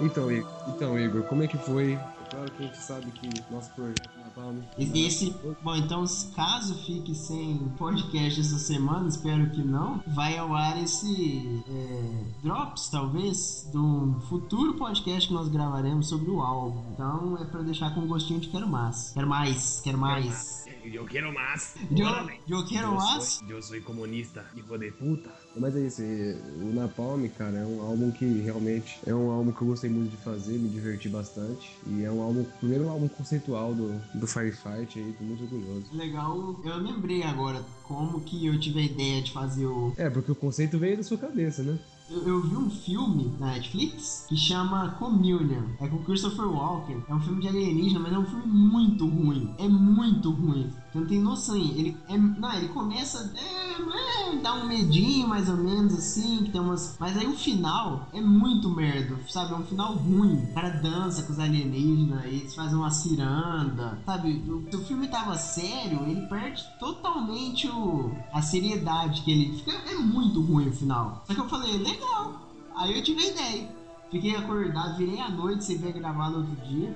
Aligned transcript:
Então, 0.00 0.30
Igor, 0.30 0.50
então, 0.68 0.98
Igor, 0.98 1.22
como 1.24 1.42
é 1.42 1.46
que 1.46 1.56
foi? 1.58 1.98
Claro 2.30 2.50
que 2.52 2.64
a 2.64 2.66
gente 2.66 2.78
sabe 2.78 3.10
que 3.12 3.28
nosso 3.52 3.70
projeto 3.70 4.10
Napalm... 4.18 4.58
Esse, 4.76 5.34
bom, 5.62 5.76
então 5.76 6.04
caso 6.34 6.74
fique 6.84 7.14
sem 7.14 7.58
podcast 7.78 8.40
essa 8.40 8.58
semana, 8.58 9.08
espero 9.08 9.50
que 9.50 9.62
não, 9.62 10.02
vai 10.06 10.36
ao 10.36 10.54
ar 10.54 10.82
esse 10.82 11.62
é, 11.68 12.24
Drops, 12.42 12.88
talvez, 12.88 13.68
de 13.70 13.78
um 13.78 14.20
futuro 14.28 14.74
podcast 14.74 15.28
que 15.28 15.34
nós 15.34 15.48
gravaremos 15.48 16.08
sobre 16.08 16.30
o 16.30 16.40
álbum. 16.40 16.82
Então 16.92 17.38
é 17.40 17.44
pra 17.44 17.62
deixar 17.62 17.94
com 17.94 18.00
um 18.00 18.06
gostinho 18.06 18.40
de 18.40 18.48
quero 18.48 18.68
mais. 18.68 19.12
Quero 19.14 19.28
mais, 19.28 19.80
quero 19.80 19.98
mais. 19.98 20.63
Eu 20.92 21.06
quero 21.06 21.32
mais. 21.32 21.74
Eu, 21.96 22.58
eu 22.58 22.64
quero 22.66 22.88
Eu 22.88 22.94
mais. 22.94 23.34
sou, 23.34 23.48
eu 23.48 23.62
sou 23.62 23.80
comunista, 23.82 24.44
hijo 24.54 24.76
de 24.78 24.90
puta. 24.90 25.30
Mas 25.56 25.76
é 25.76 25.80
isso, 25.80 26.02
e 26.02 26.36
o 26.62 26.72
Napalm, 26.74 27.26
cara, 27.28 27.58
é 27.58 27.64
um 27.64 27.80
álbum 27.80 28.10
que 28.10 28.24
realmente 28.40 28.98
é 29.06 29.14
um 29.14 29.30
álbum 29.30 29.52
que 29.52 29.62
eu 29.62 29.68
gostei 29.68 29.88
muito 29.88 30.10
de 30.10 30.16
fazer, 30.16 30.58
me 30.58 30.68
diverti 30.68 31.08
bastante. 31.08 31.70
E 31.86 32.04
é 32.04 32.10
um 32.10 32.20
álbum, 32.20 32.42
o 32.42 32.58
primeiro 32.58 32.88
álbum 32.88 33.08
conceitual 33.08 33.74
do, 33.74 33.98
do 34.14 34.26
Firefight 34.26 34.98
aí, 34.98 35.12
tô 35.12 35.24
muito 35.24 35.42
orgulhoso. 35.44 35.86
Legal, 35.92 36.60
eu 36.62 36.76
lembrei 36.76 37.22
agora 37.22 37.64
como 37.82 38.20
que 38.20 38.44
eu 38.46 38.58
tive 38.58 38.80
a 38.80 38.84
ideia 38.84 39.22
de 39.22 39.32
fazer 39.32 39.66
o. 39.66 39.92
É, 39.96 40.10
porque 40.10 40.32
o 40.32 40.36
conceito 40.36 40.78
veio 40.78 40.96
da 40.96 41.02
sua 41.02 41.18
cabeça, 41.18 41.62
né? 41.62 41.78
Eu, 42.10 42.22
eu 42.28 42.40
vi 42.42 42.56
um 42.56 42.68
filme 42.68 43.34
na 43.40 43.52
Netflix 43.52 44.26
que 44.28 44.36
chama 44.36 44.90
Communion. 44.98 45.62
É 45.80 45.88
com 45.88 46.04
Christopher 46.04 46.46
Walken. 46.46 47.02
É 47.08 47.14
um 47.14 47.20
filme 47.20 47.40
de 47.40 47.48
alienígena, 47.48 48.00
mas 48.00 48.12
é 48.12 48.18
um 48.18 48.26
filme 48.26 48.46
muito 48.46 49.08
ruim. 49.08 49.54
É 49.58 49.66
muito 49.66 50.30
ruim. 50.30 50.70
Você 50.92 50.98
não 50.98 51.06
tem 51.06 51.20
noção. 51.20 51.56
Ele 51.56 51.96
é. 52.08 52.18
Não, 52.18 52.52
ele 52.52 52.68
começa. 52.68 53.32
É, 53.36 54.32
é, 54.32 54.36
dá 54.36 54.54
um 54.54 54.66
medinho, 54.66 55.26
mais 55.26 55.48
ou 55.48 55.56
menos, 55.56 55.94
assim. 55.94 56.44
Que 56.44 56.50
tem 56.50 56.60
umas. 56.60 56.96
Mas 57.00 57.16
aí 57.16 57.26
o 57.26 57.36
final 57.36 58.06
é 58.12 58.20
muito 58.20 58.68
merda. 58.68 59.18
Sabe? 59.28 59.54
É 59.54 59.56
um 59.56 59.64
final 59.64 59.94
ruim. 59.94 60.34
O 60.34 60.54
cara 60.54 60.70
dança 60.70 61.22
com 61.22 61.32
os 61.32 61.38
alienígenas. 61.38 62.24
Eles 62.26 62.54
fazem 62.54 62.76
uma 62.76 62.90
ciranda. 62.90 63.98
Sabe? 64.04 64.44
O, 64.46 64.70
se 64.70 64.76
o 64.76 64.84
filme 64.84 65.08
tava 65.08 65.36
sério, 65.38 66.02
ele 66.06 66.20
perde 66.26 66.62
totalmente 66.78 67.66
o, 67.66 68.12
a 68.30 68.42
seriedade 68.42 69.22
que 69.22 69.30
ele. 69.32 69.56
Fica, 69.56 69.72
é 69.90 69.94
muito 69.94 70.42
ruim 70.42 70.68
o 70.68 70.72
final. 70.72 71.24
Só 71.26 71.34
que 71.34 71.40
eu 71.40 71.48
falei, 71.48 71.93
legal. 71.94 72.40
Aí 72.76 72.96
eu 72.96 73.02
tive 73.02 73.22
a 73.22 73.30
ideia. 73.30 73.68
Fiquei 74.10 74.36
acordado, 74.36 74.96
virei 74.96 75.20
à 75.20 75.28
noite, 75.28 75.64
você 75.64 75.76
vê 75.76 75.92
gravar 75.92 76.30
no 76.30 76.38
outro 76.38 76.56
dia. 76.66 76.94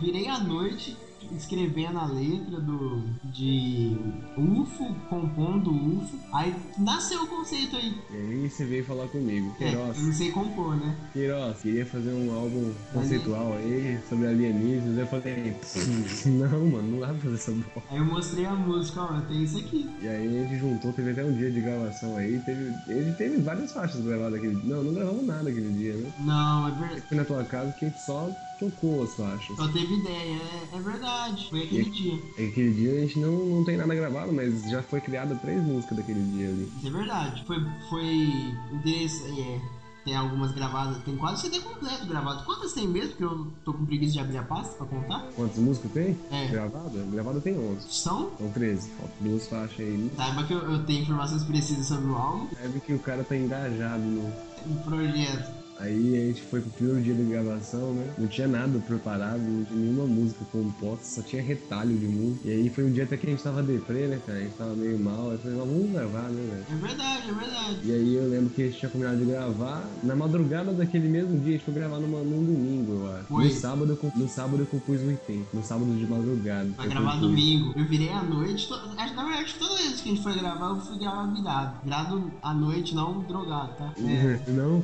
Virei 0.00 0.28
à 0.28 0.38
noite 0.38 0.96
escrevendo 1.32 1.98
a 1.98 2.06
letra 2.06 2.60
do 2.60 3.02
de 3.24 3.96
UFO, 4.36 4.94
compondo 5.08 5.70
UFO. 5.70 6.18
Aí 6.32 6.54
nasceu 6.78 7.22
o 7.22 7.26
conceito 7.26 7.76
aí. 7.76 7.94
E 8.10 8.16
aí 8.16 8.50
você 8.50 8.64
veio 8.64 8.84
falar 8.84 9.08
comigo. 9.08 9.54
É, 9.60 9.70
Queiroz, 9.70 9.98
eu 9.98 10.04
não 10.04 10.12
sei 10.12 10.30
compor, 10.30 10.76
né? 10.76 10.96
Queiroz, 11.12 11.60
queria 11.60 11.86
fazer 11.86 12.12
um 12.12 12.34
álbum 12.34 12.72
conceitual 12.92 13.54
aí 13.54 13.98
sobre 14.08 14.26
alienígenas. 14.26 14.98
Eu 14.98 15.06
falei, 15.06 15.56
não, 16.26 16.66
mano, 16.66 16.92
não 16.92 17.00
dá 17.00 17.08
pra 17.08 17.16
fazer 17.16 17.34
essa 17.34 17.52
porra. 17.52 17.86
Aí 17.90 17.98
eu 17.98 18.04
mostrei 18.04 18.46
a 18.46 18.54
música, 18.54 19.02
ó, 19.02 19.20
tem 19.22 19.42
isso 19.42 19.58
aqui. 19.58 19.90
E 20.00 20.08
aí 20.08 20.26
a 20.26 20.42
gente 20.42 20.58
juntou, 20.58 20.92
teve 20.92 21.10
até 21.10 21.24
um 21.24 21.32
dia 21.32 21.50
de 21.50 21.60
gravação 21.60 22.16
aí. 22.16 22.38
Teve, 22.40 22.74
ele 22.88 23.12
teve 23.12 23.38
várias 23.38 23.72
faixas 23.72 24.00
gravadas 24.00 24.38
aquele 24.38 24.54
dia. 24.56 24.74
Não, 24.74 24.82
não 24.82 24.94
gravamos 24.94 25.26
nada 25.26 25.50
aquele 25.50 25.72
dia, 25.72 25.94
né? 25.94 26.12
Não, 26.20 26.68
é 26.68 26.70
verdade. 26.72 27.00
Fui 27.02 27.16
na 27.16 27.24
tua 27.24 27.44
casa 27.44 27.72
que 27.72 27.84
a 27.84 27.88
gente 27.88 28.00
só 28.00 28.30
tocou 28.70 29.02
as 29.02 29.14
faixas. 29.14 29.56
Só 29.56 29.68
teve 29.68 29.94
ideia, 29.94 30.40
é, 30.72 30.76
é 30.76 30.80
verdade. 30.80 31.48
Foi 31.50 31.62
aquele 31.62 31.90
dia. 31.90 32.18
Aquele 32.32 32.72
dia 32.72 32.92
a 32.92 33.00
gente 33.00 33.18
não, 33.18 33.32
não 33.32 33.64
tem 33.64 33.76
nada 33.76 33.94
gravado, 33.94 34.32
mas 34.32 34.68
já 34.70 34.82
foi 34.82 35.00
criada 35.00 35.34
três 35.36 35.62
músicas 35.62 35.98
daquele 35.98 36.22
dia 36.32 36.48
ali. 36.48 36.72
Isso 36.78 36.86
é 36.86 36.90
verdade. 36.90 37.44
Foi. 37.46 37.56
Foi. 37.88 38.54
É, 38.86 39.60
tem 40.04 40.16
algumas 40.16 40.52
gravadas. 40.52 41.02
Tem 41.02 41.16
quase 41.16 41.42
CD 41.42 41.60
completo 41.60 42.06
gravado. 42.06 42.44
Quantas 42.44 42.72
tem 42.72 42.86
mesmo? 42.86 43.10
Porque 43.10 43.24
eu 43.24 43.46
tô 43.64 43.72
com 43.72 43.86
preguiça 43.86 44.12
de 44.12 44.20
abrir 44.20 44.38
a 44.38 44.42
pasta 44.42 44.74
pra 44.74 44.86
contar. 44.86 45.26
Quantas 45.34 45.58
músicas 45.58 45.92
tem? 45.92 46.18
É. 46.30 46.48
Gravada? 46.48 47.06
Gravada 47.10 47.40
tem 47.40 47.58
11. 47.58 47.86
São? 47.88 48.30
São 48.38 48.50
13. 48.50 48.90
Faltam 48.90 49.16
duas 49.20 49.48
faixas 49.48 49.80
aí. 49.80 50.10
Saiba 50.16 50.44
que 50.44 50.52
eu, 50.52 50.58
eu 50.58 50.84
tenho 50.84 51.02
informações 51.02 51.44
precisas 51.44 51.86
sobre 51.86 52.10
o 52.10 52.14
álbum 52.14 52.48
Deve 52.60 52.80
que 52.80 52.92
o 52.92 52.98
cara 52.98 53.24
tá 53.24 53.36
engajado 53.36 54.02
no. 54.02 54.32
no 54.66 54.80
projeto. 54.84 55.63
Aí 55.78 56.14
a 56.16 56.26
gente 56.28 56.42
foi 56.42 56.60
pro 56.60 56.70
primeiro 56.70 57.02
dia 57.02 57.14
de 57.14 57.24
gravação, 57.24 57.92
né? 57.94 58.06
Não 58.16 58.28
tinha 58.28 58.46
nada 58.46 58.78
preparado, 58.78 59.40
não 59.40 59.64
tinha 59.64 59.78
nenhuma 59.80 60.06
música 60.06 60.44
composta, 60.52 61.04
só 61.04 61.20
tinha 61.22 61.42
retalho 61.42 61.96
de 61.98 62.06
música. 62.06 62.48
E 62.48 62.52
aí 62.52 62.70
foi 62.70 62.84
um 62.84 62.92
dia 62.92 63.02
até 63.04 63.16
que 63.16 63.26
a 63.26 63.30
gente 63.30 63.42
tava 63.42 63.62
deprê, 63.62 64.06
né, 64.06 64.20
cara? 64.24 64.38
A 64.38 64.42
gente 64.42 64.54
tava 64.54 64.74
meio 64.74 64.98
mal. 64.98 65.30
Aí 65.30 65.32
eu 65.34 65.38
falei, 65.40 65.56
"Mas 65.56 65.68
vamos 65.68 65.90
gravar, 65.90 66.28
né, 66.30 66.42
velho? 66.50 66.64
É 66.70 66.86
verdade, 66.86 67.28
é 67.28 67.32
verdade. 67.32 67.78
E 67.82 67.92
aí 67.92 68.14
eu 68.14 68.28
lembro 68.28 68.50
que 68.50 68.62
a 68.62 68.66
gente 68.66 68.78
tinha 68.78 68.88
combinado 68.90 69.16
de 69.18 69.24
gravar. 69.24 69.84
Na 70.02 70.14
madrugada 70.14 70.72
daquele 70.72 71.08
mesmo 71.08 71.38
dia, 71.40 71.54
a 71.54 71.56
gente 71.56 71.64
foi 71.64 71.74
gravar 71.74 71.98
numa, 71.98 72.20
num 72.22 72.44
domingo, 72.44 72.92
eu 72.92 73.12
acho. 73.16 73.24
Foi. 73.26 73.44
No 73.44 73.50
sábado, 73.50 73.98
eu, 74.02 74.12
no 74.14 74.28
sábado 74.28 74.62
eu 74.62 74.66
compus 74.66 75.00
o 75.00 75.10
item. 75.10 75.44
No 75.52 75.62
sábado 75.64 75.92
de 75.92 76.06
madrugada. 76.06 76.70
Eu 76.78 76.88
gravar 76.88 77.12
compus. 77.14 77.28
domingo. 77.28 77.72
Eu 77.76 77.84
virei 77.86 78.10
à 78.10 78.22
noite. 78.22 78.68
to- 78.68 78.94
Na 78.94 79.04
verdade, 79.24 79.54
toda 79.58 79.76
vez 79.76 80.00
que 80.00 80.08
a 80.08 80.12
gente 80.14 80.22
foi 80.22 80.34
gravar, 80.34 80.66
eu 80.68 80.80
fui 80.80 80.98
gravar 80.98 81.26
virado. 81.32 81.78
Virado 81.82 82.30
à 82.40 82.54
noite, 82.54 82.94
não 82.94 83.20
drogado, 83.22 83.72
tá? 83.76 83.92
É. 83.98 84.38
Não? 84.54 84.82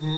é. 0.00 0.11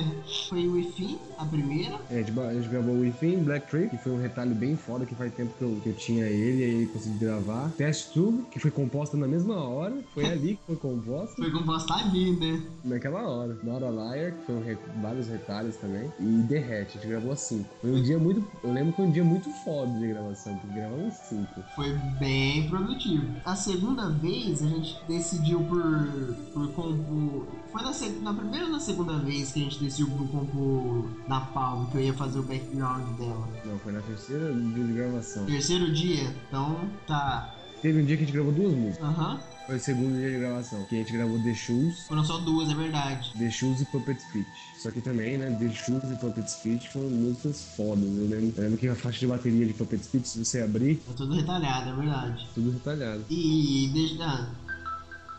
Foi 0.48 0.66
o 0.66 0.78
Ifim, 0.78 1.18
a 1.38 1.44
primeira. 1.44 1.98
É, 2.10 2.20
a 2.20 2.54
gente, 2.54 2.68
gravou 2.68 2.94
o 2.94 3.00
Within, 3.00 3.38
Black 3.44 3.68
Tree, 3.68 3.88
que 3.88 3.96
foi 3.98 4.12
um 4.12 4.20
retalho 4.20 4.54
bem 4.54 4.76
foda, 4.76 5.04
que 5.06 5.14
faz 5.14 5.32
tempo 5.34 5.52
que 5.58 5.62
eu, 5.62 5.78
que 5.82 5.88
eu 5.90 5.94
tinha 5.94 6.26
ele, 6.26 6.60
e 6.60 6.64
aí 6.64 6.86
consegui 6.86 7.18
gravar. 7.18 7.70
Test 7.76 8.12
Tube, 8.12 8.44
que 8.50 8.58
foi 8.58 8.70
composta 8.70 9.16
na 9.16 9.26
mesma 9.26 9.56
hora, 9.56 9.96
foi 10.12 10.26
ali 10.26 10.56
que 10.56 10.60
foi 10.66 10.76
composta, 10.76 11.34
Foi 11.36 11.50
composta 11.50 11.94
ali, 11.94 12.32
né? 12.36 12.62
naquela 12.84 13.22
hora. 13.28 13.56
Not 13.62 13.84
a 13.84 13.90
Liar, 13.90 14.32
que 14.32 14.46
foi 14.46 14.54
um 14.56 14.62
re- 14.64 14.78
vários 15.00 15.26
retalhos 15.28 15.76
também, 15.76 16.10
e 16.20 16.24
Derrete, 16.24 16.98
a 16.98 17.00
gente 17.00 17.08
gravou 17.10 17.34
cinco. 17.36 17.68
Foi 17.80 17.90
um 17.92 18.02
dia 18.02 18.18
muito, 18.18 18.44
eu 18.62 18.72
lembro 18.72 18.90
que 18.92 18.96
foi 18.96 19.06
um 19.06 19.10
dia 19.10 19.24
muito 19.24 19.50
foda 19.64 19.90
de 19.98 20.06
gravação, 20.08 20.54
porque 20.58 20.74
gravamos 20.78 21.14
cinco. 21.14 21.62
Foi 21.74 21.92
bem 22.18 22.68
produtivo. 22.68 23.26
A 23.44 23.56
segunda 23.56 24.10
vez 24.10 24.62
a 24.62 24.66
gente 24.68 24.96
decidiu 25.08 25.60
por, 25.64 26.34
por 26.52 26.68
compor. 26.72 27.46
Foi 27.72 27.82
na, 27.82 27.92
seg- 27.92 28.20
na 28.22 28.32
primeira 28.32 28.66
ou 28.66 28.72
na 28.72 28.80
segunda 28.80 29.18
vez 29.18 29.52
que 29.52 29.60
a 29.60 29.64
gente 29.64 29.80
decidiu 29.84 30.08
por 30.08 30.26
compor 30.28 31.10
na 31.28 31.40
Palm, 31.40 31.86
que 31.90 31.98
eu 31.98 32.02
ia 32.02 32.14
fazer 32.14 32.38
o 32.38 32.42
background 32.42 33.16
dela. 33.18 33.48
Não, 33.64 33.78
foi 33.78 33.92
na 33.92 34.00
terceira 34.00 34.52
dia 34.52 34.84
de 34.84 34.92
gravação. 34.92 35.46
Terceiro 35.46 35.92
dia, 35.92 36.34
então 36.48 36.88
tá. 37.06 37.54
Teve 37.82 38.00
um 38.00 38.04
dia 38.04 38.16
que 38.16 38.22
a 38.22 38.26
gente 38.26 38.34
gravou 38.34 38.52
duas 38.52 38.72
músicas, 38.72 39.06
Aham. 39.06 39.38
foi 39.66 39.76
o 39.76 39.80
segundo 39.80 40.14
dia 40.18 40.30
de 40.30 40.38
gravação, 40.38 40.82
que 40.84 40.94
a 40.94 40.98
gente 41.00 41.12
gravou 41.12 41.38
The 41.42 41.52
Shoes, 41.54 42.06
Foram 42.08 42.24
só 42.24 42.38
duas, 42.38 42.70
é 42.70 42.74
verdade. 42.74 43.32
The 43.38 43.50
Shoes 43.50 43.82
e 43.82 43.84
Puppet 43.86 44.18
Speech. 44.22 44.48
Só 44.82 44.90
que 44.90 45.02
também, 45.02 45.36
né, 45.36 45.50
The 45.60 45.68
Shoes 45.70 46.02
e 46.10 46.16
Puppet 46.16 46.50
Speech 46.50 46.88
foram 46.90 47.10
músicas 47.10 47.62
fodas. 47.76 48.04
Eu 48.04 48.26
lembro, 48.28 48.54
eu 48.56 48.62
lembro 48.62 48.78
que 48.78 48.88
a 48.88 48.94
faixa 48.94 49.18
de 49.20 49.26
bateria 49.26 49.66
de 49.66 49.74
Puppet 49.74 50.02
Speech, 50.02 50.26
se 50.28 50.42
você 50.44 50.62
abrir, 50.62 50.96
Tá 51.06 51.12
tudo 51.14 51.34
retalhado, 51.34 51.90
é 51.90 51.94
verdade. 51.94 52.48
tudo 52.54 52.70
retalhado. 52.70 53.24
E 53.28 53.90
deixa. 53.92 54.24
Ah, 54.24 54.48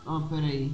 oh, 0.06 0.20
peraí. 0.28 0.72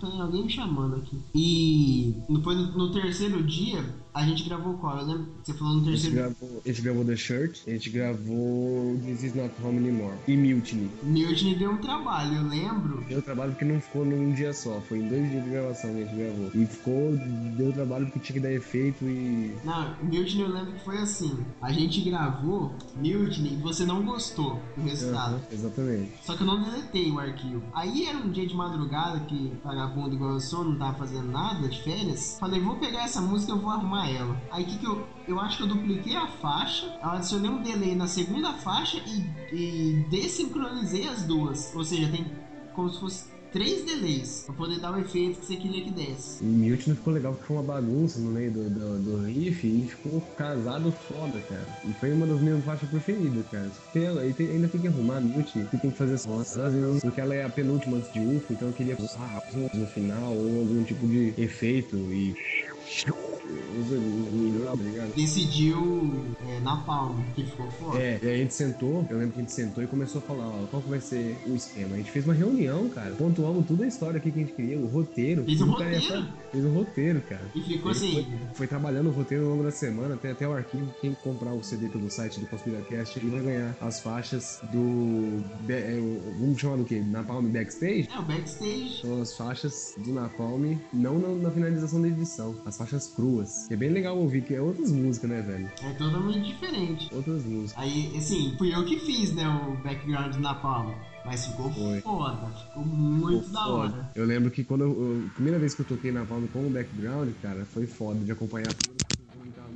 Tem 0.00 0.20
alguém 0.20 0.44
me 0.44 0.50
chamando 0.50 0.96
aqui. 0.96 1.18
E 1.34 2.14
no, 2.28 2.38
no 2.38 2.92
terceiro 2.92 3.42
dia, 3.42 3.94
a 4.16 4.22
gente 4.22 4.44
gravou 4.44 4.78
qual? 4.78 4.98
Eu 4.98 5.06
lembro 5.06 5.24
que 5.24 5.52
você 5.52 5.52
falou 5.52 5.74
no 5.74 5.80
A 5.80 5.84
gente, 5.84 5.92
terceiro 5.92 6.16
gravou, 6.16 6.62
a 6.64 6.68
gente 6.68 6.82
gravou 6.82 7.04
The 7.04 7.16
Shirt, 7.16 7.58
a 7.66 7.70
gente 7.70 7.90
gravou 7.90 8.98
This 9.04 9.22
Is 9.22 9.34
Not 9.34 9.54
Home 9.62 9.76
Anymore 9.76 10.14
e 10.26 10.34
Mutiny. 10.34 10.90
Mutiny 11.02 11.54
deu 11.54 11.72
um 11.72 11.76
trabalho, 11.76 12.36
eu 12.36 12.48
lembro. 12.48 13.04
Deu 13.06 13.20
trabalho 13.20 13.52
porque 13.52 13.66
não 13.66 13.78
ficou 13.78 14.06
num 14.06 14.32
dia 14.32 14.54
só, 14.54 14.80
foi 14.80 15.00
em 15.00 15.08
dois 15.08 15.30
dias 15.30 15.44
de 15.44 15.50
gravação 15.50 15.92
que 15.92 16.02
a 16.02 16.06
gente 16.06 16.16
gravou. 16.16 16.50
E 16.54 16.66
ficou, 16.66 17.12
deu 17.58 17.72
trabalho 17.74 18.06
porque 18.06 18.20
tinha 18.20 18.40
que 18.40 18.40
dar 18.40 18.52
efeito 18.52 19.04
e. 19.04 19.54
Não, 19.62 19.94
Mutiny 20.02 20.40
eu 20.40 20.48
lembro 20.48 20.72
que 20.72 20.84
foi 20.84 20.96
assim. 20.96 21.38
A 21.60 21.70
gente 21.70 22.00
gravou 22.00 22.74
Mutiny 22.96 23.52
e 23.52 23.56
você 23.56 23.84
não 23.84 24.02
gostou 24.02 24.62
do 24.74 24.82
resultado. 24.82 25.34
Aham, 25.34 25.42
exatamente. 25.52 26.12
Só 26.24 26.34
que 26.34 26.42
eu 26.42 26.46
não 26.46 26.62
deletei 26.62 27.10
o 27.10 27.18
arquivo. 27.18 27.62
Aí 27.74 28.06
era 28.06 28.16
um 28.16 28.30
dia 28.30 28.46
de 28.46 28.54
madrugada 28.54 29.20
que 29.20 29.52
vagabundo 29.62 30.14
igual 30.14 30.32
eu 30.32 30.40
sou, 30.40 30.64
não 30.64 30.78
tava 30.78 30.94
fazendo 30.94 31.30
nada 31.30 31.68
de 31.68 31.82
férias. 31.82 32.38
Falei, 32.40 32.60
vou 32.60 32.76
pegar 32.76 33.04
essa 33.04 33.20
música 33.20 33.52
e 33.52 33.54
eu 33.54 33.60
vou 33.60 33.70
arrumar 33.70 34.05
ela. 34.08 34.40
Aí 34.50 34.64
que 34.64 34.78
que 34.78 34.86
eu. 34.86 35.06
Eu 35.26 35.40
acho 35.40 35.56
que 35.56 35.62
eu 35.64 35.66
dupliquei 35.66 36.14
a 36.14 36.28
faixa, 36.28 36.96
adicionei 37.02 37.50
um 37.50 37.60
delay 37.60 37.96
na 37.96 38.06
segunda 38.06 38.52
faixa 38.52 39.02
e, 39.06 39.24
e 39.52 40.06
desincronizei 40.08 41.08
as 41.08 41.24
duas. 41.24 41.74
Ou 41.74 41.84
seja, 41.84 42.08
tem 42.08 42.24
como 42.72 42.88
se 42.90 43.00
fosse 43.00 43.36
três 43.56 43.84
delays 43.84 44.42
pra 44.44 44.54
poder 44.54 44.78
dar 44.78 44.92
o 44.92 45.00
efeito 45.00 45.40
que 45.40 45.46
você 45.46 45.56
queria 45.56 45.82
que 45.82 45.90
desse. 45.90 46.44
E 46.44 46.46
Mutiny 46.46 46.94
ficou 46.94 47.12
legal 47.14 47.32
porque 47.32 47.46
foi 47.46 47.56
uma 47.56 47.62
bagunça 47.62 48.20
no 48.20 48.30
meio 48.30 48.50
do, 48.50 48.68
do, 48.68 48.98
do 48.98 49.24
riff 49.24 49.66
e 49.66 49.88
ficou 49.88 50.20
casado 50.36 50.92
foda, 50.92 51.40
cara. 51.48 51.66
E 51.88 51.92
foi 51.94 52.12
uma 52.12 52.26
das 52.26 52.40
minhas 52.40 52.62
faixas 52.64 52.88
preferidas, 52.88 53.46
cara. 53.50 53.70
Só 53.70 53.80
que 53.92 54.34
Tem, 54.34 54.50
ainda 54.50 54.68
tem 54.68 54.80
que 54.80 54.88
arrumar 54.88 55.16
a 55.16 55.20
Mutiny, 55.20 55.64
você 55.64 55.78
tem 55.78 55.90
que 55.90 55.96
fazer 55.96 56.14
essas 56.14 56.26
nossas, 56.26 57.00
porque 57.00 57.20
ela 57.20 57.34
é 57.34 57.44
a 57.44 57.48
penúltima 57.48 57.96
antes 57.96 58.12
de 58.12 58.20
UFO, 58.20 58.52
então 58.52 58.68
eu 58.68 58.74
queria 58.74 58.96
usar 58.98 59.42
no 59.72 59.86
final 59.86 60.34
ou 60.34 60.60
algum 60.60 60.84
tipo 60.84 61.06
de 61.06 61.32
efeito 61.38 61.96
e 61.96 62.36
ligado? 64.96 65.14
Decidiu 65.14 66.24
é, 66.48 66.60
na 66.60 66.76
palma, 66.78 67.22
que 67.34 67.44
ficou 67.44 67.70
foda. 67.72 67.98
É, 67.98 68.18
e 68.22 68.28
a 68.28 68.36
gente 68.36 68.54
sentou, 68.54 69.06
eu 69.08 69.18
lembro 69.18 69.32
que 69.32 69.40
a 69.40 69.42
gente 69.42 69.52
sentou 69.52 69.84
e 69.84 69.86
começou 69.86 70.20
a 70.20 70.22
falar, 70.22 70.46
ó, 70.46 70.66
qual 70.70 70.82
que 70.82 70.88
vai 70.88 71.00
ser 71.00 71.36
o 71.46 71.54
esquema. 71.54 71.94
A 71.94 71.98
gente 71.98 72.10
fez 72.10 72.24
uma 72.24 72.34
reunião, 72.34 72.88
cara, 72.88 73.14
pontuamos 73.14 73.66
toda 73.66 73.84
a 73.84 73.86
história 73.86 74.18
aqui 74.18 74.30
que 74.30 74.38
a 74.38 74.42
gente 74.42 74.54
queria, 74.54 74.78
o 74.78 74.86
roteiro. 74.86 75.44
Fez 75.44 75.60
um 75.60 75.70
roteiro? 75.70 76.26
Fez 76.52 76.64
um 76.64 76.74
roteiro, 76.74 77.20
cara. 77.22 77.50
E 77.54 77.60
ficou 77.60 77.90
assim. 77.90 78.12
Foi, 78.12 78.26
foi 78.54 78.66
trabalhando 78.66 79.08
o 79.08 79.12
roteiro 79.12 79.44
ao 79.44 79.50
longo 79.50 79.62
da 79.62 79.70
semana, 79.70 80.16
tem 80.16 80.30
até 80.30 80.46
o 80.46 80.52
arquivo. 80.52 80.86
Quem 81.00 81.14
comprar 81.14 81.52
o 81.52 81.62
CD 81.62 81.88
pelo 81.88 82.10
site 82.10 82.40
do 82.40 82.46
ConspiraCast, 82.46 83.18
ele 83.18 83.30
vai 83.30 83.40
ganhar 83.40 83.76
as 83.80 84.00
faixas 84.00 84.60
do. 84.72 85.42
é, 85.68 85.98
vamos 86.38 86.60
chamar 86.60 86.76
do 86.76 86.84
quê? 86.84 87.02
Napalm 87.06 87.46
Backstage? 87.46 88.08
É, 88.12 88.18
o 88.18 88.22
backstage. 88.22 89.00
São 89.00 89.20
as 89.20 89.36
faixas 89.36 89.94
do 89.98 90.12
Napalm, 90.12 90.76
não 90.92 91.18
na, 91.18 91.28
na 91.28 91.50
finalização 91.50 92.00
da 92.00 92.08
edição, 92.08 92.54
as 92.64 92.76
faixas 92.76 93.08
cruas. 93.08 93.35
Que 93.68 93.74
é 93.74 93.76
bem 93.76 93.90
legal 93.90 94.16
ouvir, 94.16 94.42
que 94.42 94.54
é 94.54 94.60
outras 94.60 94.90
músicas, 94.92 95.30
né, 95.30 95.40
velho? 95.42 95.70
É 95.82 95.92
totalmente 95.94 96.46
diferente. 96.46 97.08
Outras 97.14 97.44
músicas. 97.44 97.74
Aí, 97.82 98.12
assim, 98.16 98.54
fui 98.58 98.74
eu 98.74 98.84
que 98.84 98.98
fiz, 99.00 99.32
né, 99.34 99.48
o 99.48 99.82
background 99.82 100.34
na 100.36 100.54
palma. 100.54 100.94
Mas 101.24 101.44
ficou 101.46 101.72
Foi. 101.72 102.00
foda, 102.02 102.46
ficou 102.68 102.84
muito 102.84 103.46
Pô, 103.46 103.52
da 103.52 103.64
foda. 103.64 103.72
hora. 103.96 104.10
Eu 104.14 104.24
lembro 104.24 104.48
que 104.50 104.62
quando 104.62 104.82
eu, 104.82 104.90
eu- 104.90 105.24
a 105.26 105.34
primeira 105.34 105.58
vez 105.58 105.74
que 105.74 105.82
eu 105.82 105.86
toquei 105.86 106.12
Napalm 106.12 106.46
com 106.52 106.66
o 106.66 106.70
background, 106.70 107.30
cara, 107.42 107.64
foi 107.64 107.84
foda 107.86 108.20
de 108.24 108.30
acompanhar 108.30 108.72
tudo. 108.74 108.96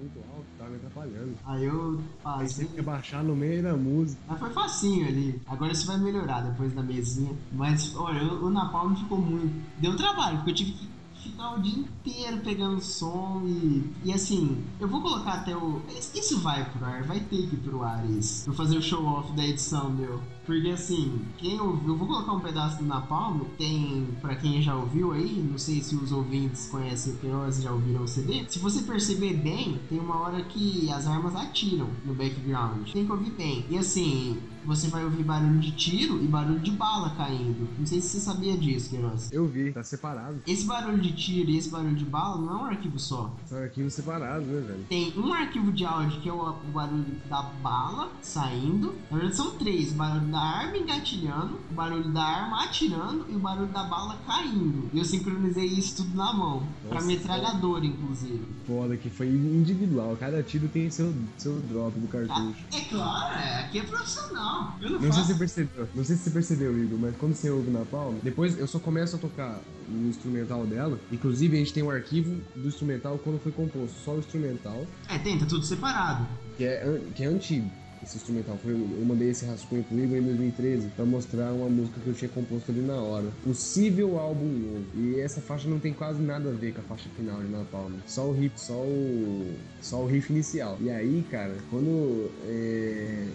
Muito 0.00 0.18
alto, 0.34 0.46
tava 0.56 0.70
me 0.70 0.76
atrapalhando. 0.76 1.34
Aí 1.44 1.64
eu 1.64 1.98
Aí 1.98 2.04
passei. 2.22 2.48
sempre 2.64 2.76
que 2.76 2.82
baixar 2.82 3.22
no 3.24 3.34
meio 3.36 3.62
da 3.62 3.76
música. 3.76 4.22
Mas 4.26 4.38
foi 4.38 4.50
facinho 4.50 5.06
ali. 5.08 5.40
Agora 5.46 5.72
isso 5.72 5.86
vai 5.86 5.98
melhorar 6.00 6.40
depois 6.42 6.72
da 6.72 6.82
mesinha. 6.82 7.32
Mas, 7.52 7.94
olha, 7.96 8.22
o, 8.22 8.46
o 8.46 8.50
Napalm 8.50 8.94
ficou 8.94 9.18
muito. 9.20 9.52
Deu 9.78 9.96
trabalho, 9.96 10.38
porque 10.38 10.50
eu 10.52 10.54
tive 10.54 10.72
que 10.72 10.86
ficar 11.22 11.54
o 11.54 11.60
dia 11.60 11.78
inteiro 11.78 12.38
pegando 12.38 12.80
som 12.80 13.42
e. 13.44 13.84
E 14.04 14.12
assim, 14.12 14.62
eu 14.80 14.88
vou 14.88 15.00
colocar 15.00 15.34
até 15.34 15.56
o. 15.56 15.80
Isso 16.14 16.40
vai 16.40 16.68
pro 16.70 16.84
ar, 16.84 17.04
vai 17.04 17.20
ter 17.20 17.48
que 17.48 17.54
ir 17.54 17.60
pro 17.60 17.82
ar 17.82 18.08
isso. 18.10 18.44
Pra 18.44 18.54
fazer 18.54 18.76
o 18.76 18.82
show 18.82 19.04
off 19.04 19.32
da 19.32 19.44
edição, 19.44 19.90
meu. 19.90 20.20
Porque 20.44 20.70
assim, 20.70 21.20
quem 21.38 21.60
ouviu, 21.60 21.90
eu 21.90 21.96
vou 21.96 22.08
colocar 22.08 22.32
um 22.32 22.40
pedaço 22.40 22.78
do 22.78 22.84
Napalm, 22.84 23.40
tem, 23.56 24.08
pra 24.20 24.34
quem 24.34 24.60
já 24.60 24.74
ouviu 24.74 25.12
aí, 25.12 25.46
não 25.48 25.56
sei 25.56 25.80
se 25.80 25.94
os 25.94 26.10
ouvintes 26.10 26.68
conhecem 26.68 27.12
o 27.12 27.16
Queiroz 27.18 27.62
já 27.62 27.70
ouviram 27.70 28.02
o 28.02 28.08
CD. 28.08 28.44
Se 28.48 28.58
você 28.58 28.82
perceber 28.82 29.34
bem, 29.34 29.80
tem 29.88 30.00
uma 30.00 30.16
hora 30.18 30.42
que 30.42 30.90
as 30.90 31.06
armas 31.06 31.36
atiram 31.36 31.88
no 32.04 32.14
background. 32.14 32.90
Tem 32.90 33.06
que 33.06 33.12
ouvir 33.12 33.30
bem. 33.30 33.64
E 33.70 33.78
assim, 33.78 34.40
você 34.64 34.88
vai 34.88 35.04
ouvir 35.04 35.22
barulho 35.22 35.58
de 35.58 35.70
tiro 35.72 36.22
e 36.22 36.26
barulho 36.26 36.60
de 36.60 36.70
bala 36.70 37.10
caindo. 37.16 37.68
Não 37.78 37.86
sei 37.86 38.00
se 38.00 38.08
você 38.08 38.20
sabia 38.20 38.56
disso, 38.56 38.90
Queiroz. 38.90 39.30
Eu 39.32 39.46
vi, 39.46 39.72
tá 39.72 39.82
separado. 39.82 40.38
Esse 40.46 40.64
barulho 40.64 40.98
de 40.98 41.12
tiro 41.12 41.50
e 41.50 41.56
esse 41.56 41.70
barulho 41.70 41.94
de 41.94 42.04
bala 42.04 42.38
não 42.38 42.50
é 42.52 42.62
um 42.62 42.66
arquivo 42.66 42.98
só. 42.98 43.34
São 43.46 43.58
arquivos 43.62 43.92
separados, 43.94 44.46
né, 44.46 44.60
velho? 44.60 44.84
Tem 44.88 45.12
um 45.16 45.32
arquivo 45.32 45.72
de 45.72 45.84
áudio 45.84 46.20
que 46.20 46.28
é 46.28 46.32
o, 46.32 46.52
barulho 46.72 47.04
da 47.28 47.42
bala 47.62 48.10
saindo. 48.22 48.94
Na 49.10 49.16
verdade 49.16 49.36
são 49.36 49.50
três: 49.52 49.92
o 49.92 49.94
barulho 49.94 50.26
da 50.28 50.40
arma 50.40 50.76
engatilhando, 50.76 51.58
o 51.70 51.74
barulho 51.74 52.12
da 52.12 52.22
arma 52.22 52.64
atirando 52.64 53.26
e 53.28 53.34
o 53.34 53.38
barulho 53.38 53.68
da 53.68 53.84
bala 53.84 54.16
caindo. 54.26 54.90
E 54.92 54.98
eu 54.98 55.04
sincronizei 55.04 55.66
isso 55.66 55.96
tudo 55.96 56.16
na 56.16 56.32
mão. 56.32 56.62
pra 56.82 56.94
Nossa, 56.96 57.06
metralhadora, 57.06 57.84
inclusive. 57.86 58.42
Foda 58.66 58.96
que 58.96 59.08
foi 59.10 59.28
individual. 59.28 60.16
Cada 60.18 60.42
tiro 60.42 60.68
tem 60.68 60.90
seu, 60.90 61.12
seu 61.38 61.58
drop 61.60 61.98
do 61.98 62.06
Ah, 62.06 62.26
cartucho. 62.26 62.64
é 62.72 62.80
claro, 62.84 63.34
é, 63.38 63.64
aqui 63.64 63.78
é 63.78 63.82
profissional. 63.82 64.49
Eu 64.80 64.90
não, 64.90 65.00
Não 65.00 65.12
sei 65.12 65.22
se 65.22 65.28
você 65.32 65.34
percebeu, 65.38 65.88
não 65.94 66.04
sei 66.04 66.16
se 66.16 66.22
você 66.24 66.30
percebeu, 66.30 66.78
Igor, 66.78 66.98
mas 66.98 67.16
quando 67.16 67.34
você 67.34 67.50
ouve 67.50 67.70
na 67.70 67.84
palma, 67.84 68.18
depois 68.22 68.58
eu 68.58 68.66
só 68.66 68.78
começo 68.78 69.16
a 69.16 69.18
tocar 69.18 69.60
o 69.88 70.08
instrumental 70.08 70.64
dela. 70.66 70.98
Inclusive, 71.10 71.56
a 71.56 71.58
gente 71.58 71.72
tem 71.72 71.82
um 71.82 71.90
arquivo 71.90 72.40
do 72.56 72.68
instrumental 72.68 73.18
quando 73.18 73.38
foi 73.40 73.52
composto, 73.52 73.96
só 74.04 74.12
o 74.14 74.18
instrumental, 74.18 74.86
É, 75.08 75.18
tem, 75.18 75.38
tá 75.38 75.46
tudo 75.46 75.64
separado. 75.64 76.26
que 76.56 76.64
é, 76.64 77.00
que 77.14 77.22
é 77.22 77.26
antigo. 77.26 77.70
Esse 78.02 78.16
instrumental 78.16 78.56
foi, 78.62 78.72
eu 78.72 79.04
mandei 79.04 79.28
esse 79.28 79.44
rascunho 79.44 79.84
pro 79.84 79.98
Igor 79.98 80.16
em 80.16 80.22
2013 80.22 80.88
pra 80.96 81.04
mostrar 81.04 81.52
uma 81.52 81.68
música 81.68 82.00
que 82.00 82.06
eu 82.08 82.14
tinha 82.14 82.30
composto 82.30 82.70
ali 82.70 82.80
na 82.80 82.94
hora. 82.94 83.26
Possível 83.44 84.18
álbum 84.18 84.46
novo. 84.46 84.84
E 84.96 85.20
essa 85.20 85.42
faixa 85.42 85.68
não 85.68 85.78
tem 85.78 85.92
quase 85.92 86.18
nada 86.22 86.48
a 86.48 86.52
ver 86.52 86.72
com 86.72 86.80
a 86.80 86.84
faixa 86.84 87.10
final 87.14 87.38
de 87.42 87.48
Napalm. 87.48 87.92
Só 88.06 88.24
o 88.26 88.32
riff, 88.32 88.58
só 88.58 88.72
o. 88.72 89.52
Só 89.82 89.96
o 90.02 90.06
riff 90.06 90.32
inicial. 90.32 90.78
E 90.80 90.88
aí, 90.88 91.22
cara, 91.30 91.54
quando 91.68 92.30
é, 92.48 92.89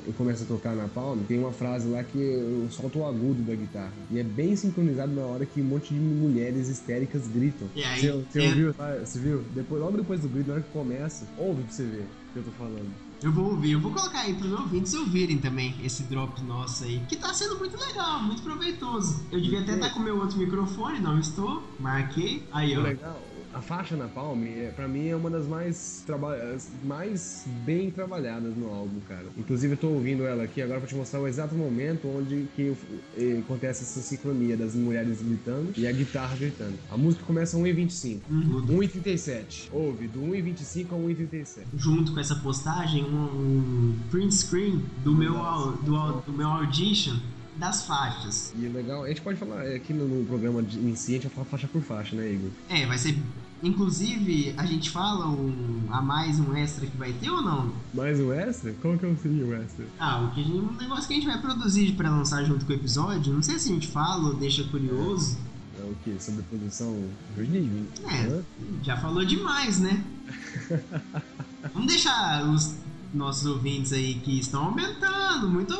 eu 0.07 0.13
começo 0.13 0.43
a 0.43 0.45
tocar 0.45 0.75
na 0.75 0.87
Palm, 0.87 1.19
tem 1.23 1.39
uma 1.39 1.51
frase 1.51 1.87
lá 1.87 2.03
que 2.03 2.17
eu 2.17 2.67
solto 2.69 2.99
o 2.99 3.05
agudo 3.05 3.41
da 3.43 3.55
guitarra. 3.55 3.93
E 4.09 4.19
é 4.19 4.23
bem 4.23 4.55
sincronizado 4.55 5.13
na 5.13 5.23
hora 5.25 5.45
que 5.45 5.61
um 5.61 5.65
monte 5.65 5.93
de 5.93 5.99
mulheres 5.99 6.67
histéricas 6.67 7.27
gritam. 7.27 7.67
E 7.75 7.83
aí, 7.83 8.01
Você, 8.01 8.11
você 8.29 8.43
é- 8.43 8.47
ouviu? 8.49 8.73
tá? 8.73 8.95
Você 8.99 9.19
viu? 9.19 9.43
Depois, 9.53 9.81
logo 9.81 9.97
depois 9.97 10.21
do 10.21 10.29
grito, 10.29 10.47
na 10.47 10.53
hora 10.55 10.63
que 10.63 10.71
começa, 10.71 11.27
ouve 11.37 11.63
pra 11.63 11.71
você 11.71 11.83
ver 11.85 12.01
o 12.03 12.33
que 12.33 12.39
eu 12.39 12.43
tô 12.43 12.51
falando. 12.51 12.91
Eu 13.23 13.31
vou 13.31 13.45
ouvir, 13.51 13.71
eu 13.71 13.79
vou 13.79 13.91
colocar 13.91 14.19
aí 14.19 14.33
pros 14.35 14.51
ouvintes 14.51 14.93
ouvirem 14.93 15.37
também 15.39 15.73
esse 15.83 16.03
drop 16.03 16.39
nosso 16.43 16.83
aí, 16.83 16.99
que 17.07 17.15
tá 17.15 17.33
sendo 17.33 17.57
muito 17.57 17.75
legal, 17.77 18.21
muito 18.21 18.43
proveitoso. 18.43 19.25
Eu 19.31 19.41
devia 19.41 19.61
até 19.61 19.73
estar 19.73 19.89
com 19.93 19.99
o 19.99 20.03
meu 20.03 20.19
outro 20.19 20.37
microfone, 20.37 20.99
não 20.99 21.17
estou, 21.17 21.63
marquei. 21.79 22.43
Aí, 22.51 22.77
ó. 22.77 22.81
legal, 22.81 23.19
a 23.55 23.61
faixa 23.61 23.95
na 23.95 24.07
Palm, 24.07 24.43
é, 24.45 24.71
pra 24.75 24.87
mim, 24.87 25.07
é 25.07 25.15
uma 25.15 25.29
das 25.29 25.47
mais, 25.47 26.03
traba- 26.05 26.37
mais 26.83 27.45
bem 27.65 27.89
trabalhadas 27.89 28.53
no 28.55 28.69
álbum, 28.69 28.99
cara. 29.07 29.25
Inclusive, 29.37 29.73
eu 29.73 29.77
tô 29.77 29.87
ouvindo 29.87 30.25
ela 30.25 30.43
aqui 30.43 30.61
agora 30.61 30.79
pra 30.79 30.89
te 30.89 30.95
mostrar 30.95 31.21
o 31.21 31.27
exato 31.27 31.55
momento 31.55 32.07
onde 32.07 32.47
que 32.55 32.73
eh, 33.17 33.39
acontece 33.39 33.83
essa 33.83 34.01
sincronia 34.01 34.57
das 34.57 34.75
mulheres 34.75 35.21
gritando 35.21 35.71
e 35.77 35.87
a 35.87 35.91
guitarra 35.91 36.35
gritando. 36.35 36.77
A 36.91 36.97
música 36.97 37.23
começa 37.25 37.55
a 37.55 37.59
1h25. 37.61 38.19
Uhum. 38.29 38.65
1h37. 38.67 39.69
Ouve, 39.71 40.07
do 40.07 40.19
1h25 40.21 40.87
a 40.91 40.95
1h37. 40.95 41.63
Junto 41.77 42.13
com 42.13 42.19
essa 42.19 42.35
postagem, 42.35 43.03
um, 43.05 43.95
print 44.11 44.33
screen 44.35 44.83
do 45.03 45.15
meu, 45.15 45.37
au- 45.37 45.71
do, 45.77 45.95
au- 45.95 46.21
do 46.21 46.31
meu 46.33 46.47
audition 46.47 47.15
das 47.57 47.85
faixas. 47.85 48.53
E 48.57 48.65
é 48.65 48.69
legal, 48.69 49.05
a 49.05 49.07
gente 49.07 49.21
pode 49.21 49.39
falar, 49.39 49.65
é, 49.65 49.75
aqui 49.77 49.93
no, 49.93 50.05
no 50.07 50.25
programa 50.25 50.61
de, 50.61 50.77
em 50.77 50.93
si, 50.93 51.11
a 51.11 51.13
gente 51.15 51.23
vai 51.27 51.35
falar 51.35 51.45
faixa 51.45 51.67
por 51.69 51.81
faixa, 51.81 52.13
né, 52.13 52.29
Igor? 52.33 52.49
É, 52.69 52.85
vai 52.85 52.97
ser. 52.97 53.15
Inclusive, 53.63 54.53
a 54.57 54.65
gente 54.65 54.89
fala 54.89 55.27
um, 55.27 55.87
a 55.89 56.01
mais 56.01 56.39
um 56.39 56.53
extra 56.55 56.85
que 56.85 56.95
vai 56.97 57.13
ter 57.13 57.29
ou 57.29 57.41
não? 57.41 57.71
Mais 57.93 58.19
um 58.19 58.31
extra? 58.31 58.73
Qual 58.81 58.97
que 58.97 59.15
seria 59.21 59.45
o 59.45 59.53
extra? 59.55 59.85
Ah, 59.99 60.21
o 60.21 60.31
que 60.35 60.43
gente- 60.43 60.57
um 60.57 60.73
negócio 60.73 61.07
que 61.07 61.13
a 61.13 61.15
gente 61.15 61.25
vai 61.25 61.41
produzir 61.41 61.93
pra 61.93 62.09
lançar 62.09 62.43
junto 62.43 62.65
com 62.65 62.71
o 62.73 62.75
episódio, 62.75 63.33
não 63.33 63.41
sei 63.41 63.57
se 63.57 63.69
a 63.69 63.73
gente 63.73 63.87
fala 63.87 64.27
ou 64.29 64.35
deixa 64.35 64.63
curioso. 64.65 65.37
É 65.79 65.83
o 65.83 65.95
que? 66.03 66.21
Sobre 66.21 66.43
produção 66.43 67.03
jurídica? 67.35 67.75
É. 68.09 68.27
Hã? 68.27 68.41
Já 68.83 68.97
falou 68.97 69.25
demais, 69.25 69.79
né? 69.79 70.03
Vamos 71.73 71.87
deixar 71.87 72.47
os 72.49 72.75
nossos 73.13 73.45
ouvintes 73.45 73.91
aí 73.93 74.15
que 74.15 74.39
estão 74.39 74.65
aumentando, 74.65 75.49
muito. 75.49 75.73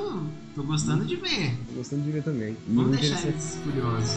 Tô 0.56 0.64
gostando 0.64 1.06
de 1.06 1.16
ver. 1.18 1.58
Tô 1.68 1.74
gostando 1.76 2.04
de 2.04 2.12
ver 2.12 2.24
também. 2.24 2.56
Vamos 2.68 2.98
deixar 2.98 3.22
eles 3.28 3.60
curiosos. 3.64 4.16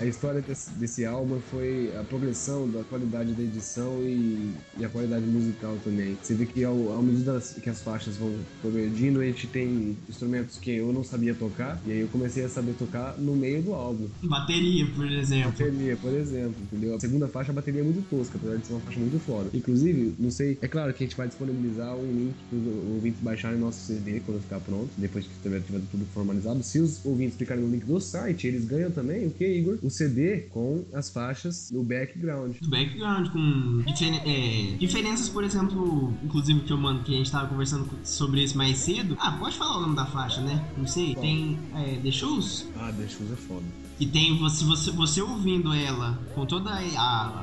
A 0.00 0.06
história 0.06 0.40
desse, 0.40 0.70
desse 0.70 1.04
álbum 1.04 1.38
foi 1.50 1.92
a 1.94 2.02
progressão 2.02 2.66
da 2.66 2.82
qualidade 2.84 3.32
da 3.32 3.42
edição 3.42 4.00
e, 4.02 4.54
e 4.78 4.84
a 4.84 4.88
qualidade 4.88 5.26
musical 5.26 5.76
também. 5.84 6.16
Você 6.22 6.32
vê 6.32 6.46
que 6.46 6.64
ao, 6.64 6.98
à 6.98 7.02
medida 7.02 7.38
que 7.62 7.68
as 7.68 7.82
faixas 7.82 8.16
vão 8.16 8.34
progredindo, 8.62 9.20
a 9.20 9.24
gente 9.26 9.46
tem 9.46 9.94
instrumentos 10.08 10.56
que 10.56 10.70
eu 10.70 10.90
não 10.90 11.04
sabia 11.04 11.34
tocar, 11.34 11.78
e 11.86 11.92
aí 11.92 12.00
eu 12.00 12.08
comecei 12.08 12.42
a 12.42 12.48
saber 12.48 12.72
tocar 12.78 13.14
no 13.18 13.36
meio 13.36 13.60
do 13.62 13.74
álbum. 13.74 14.08
Bateria, 14.22 14.86
por 14.86 15.06
exemplo. 15.06 15.50
Bateria, 15.50 15.96
por 15.98 16.14
exemplo, 16.14 16.54
entendeu? 16.62 16.94
A 16.94 17.00
segunda 17.00 17.28
faixa, 17.28 17.52
a 17.52 17.54
bateria 17.54 17.82
é 17.82 17.84
muito 17.84 18.02
tosca, 18.08 18.38
apesar 18.38 18.56
de 18.56 18.66
ser 18.66 18.72
uma 18.72 18.80
faixa 18.80 19.00
muito 19.00 19.18
foda. 19.18 19.50
Inclusive, 19.52 20.14
não 20.18 20.30
sei, 20.30 20.56
é 20.62 20.68
claro 20.68 20.94
que 20.94 21.04
a 21.04 21.06
gente 21.06 21.16
vai 21.16 21.28
disponibilizar 21.28 21.94
um 21.94 22.10
link 22.10 22.34
para 22.48 22.58
os 22.58 22.94
ouvintes 22.94 23.20
baixarem 23.20 23.58
nosso 23.58 23.80
CD 23.80 24.20
quando 24.20 24.40
ficar 24.40 24.60
pronto, 24.60 24.88
depois 24.96 25.26
que 25.26 25.32
tiver, 25.42 25.60
tudo 25.90 26.06
formalizado. 26.14 26.62
Se 26.62 26.78
os 26.78 27.04
ouvintes 27.04 27.36
clicarem 27.36 27.62
no 27.62 27.70
link 27.70 27.84
do 27.84 28.00
site, 28.00 28.46
eles 28.46 28.64
ganham 28.64 28.90
também 28.90 29.26
o 29.26 29.30
que, 29.30 29.46
Igor? 29.46 29.78
O 29.82 29.89
CD 29.90 30.42
com 30.52 30.84
as 30.94 31.10
faixas 31.10 31.70
no 31.70 31.82
background. 31.82 32.56
Do 32.60 32.68
background, 32.68 33.28
com 33.28 33.82
é, 34.24 34.76
diferenças, 34.78 35.28
por 35.28 35.44
exemplo, 35.44 36.12
inclusive 36.24 36.60
que 36.60 36.72
eu 36.72 36.78
mando, 36.78 37.02
que 37.02 37.14
a 37.14 37.16
gente 37.18 37.30
tava 37.30 37.48
conversando 37.48 37.84
co- 37.86 37.96
sobre 38.04 38.42
isso 38.42 38.56
mais 38.56 38.78
cedo. 38.78 39.16
Ah, 39.20 39.32
pode 39.32 39.56
falar 39.56 39.78
o 39.78 39.80
nome 39.82 39.96
da 39.96 40.06
faixa, 40.06 40.40
né? 40.40 40.64
Não 40.76 40.86
sei. 40.86 41.14
Qual? 41.14 41.24
Tem 41.24 41.58
é, 41.74 41.96
The 42.02 42.10
Shoes, 42.10 42.66
Ah, 42.78 42.92
The 42.96 43.06
Shoes 43.08 43.32
é 43.32 43.36
foda. 43.36 43.64
E 43.98 44.06
tem 44.06 44.38
você, 44.38 44.64
você, 44.64 44.90
você 44.90 45.20
ouvindo 45.20 45.74
ela 45.74 46.18
com 46.34 46.46
todos 46.46 46.72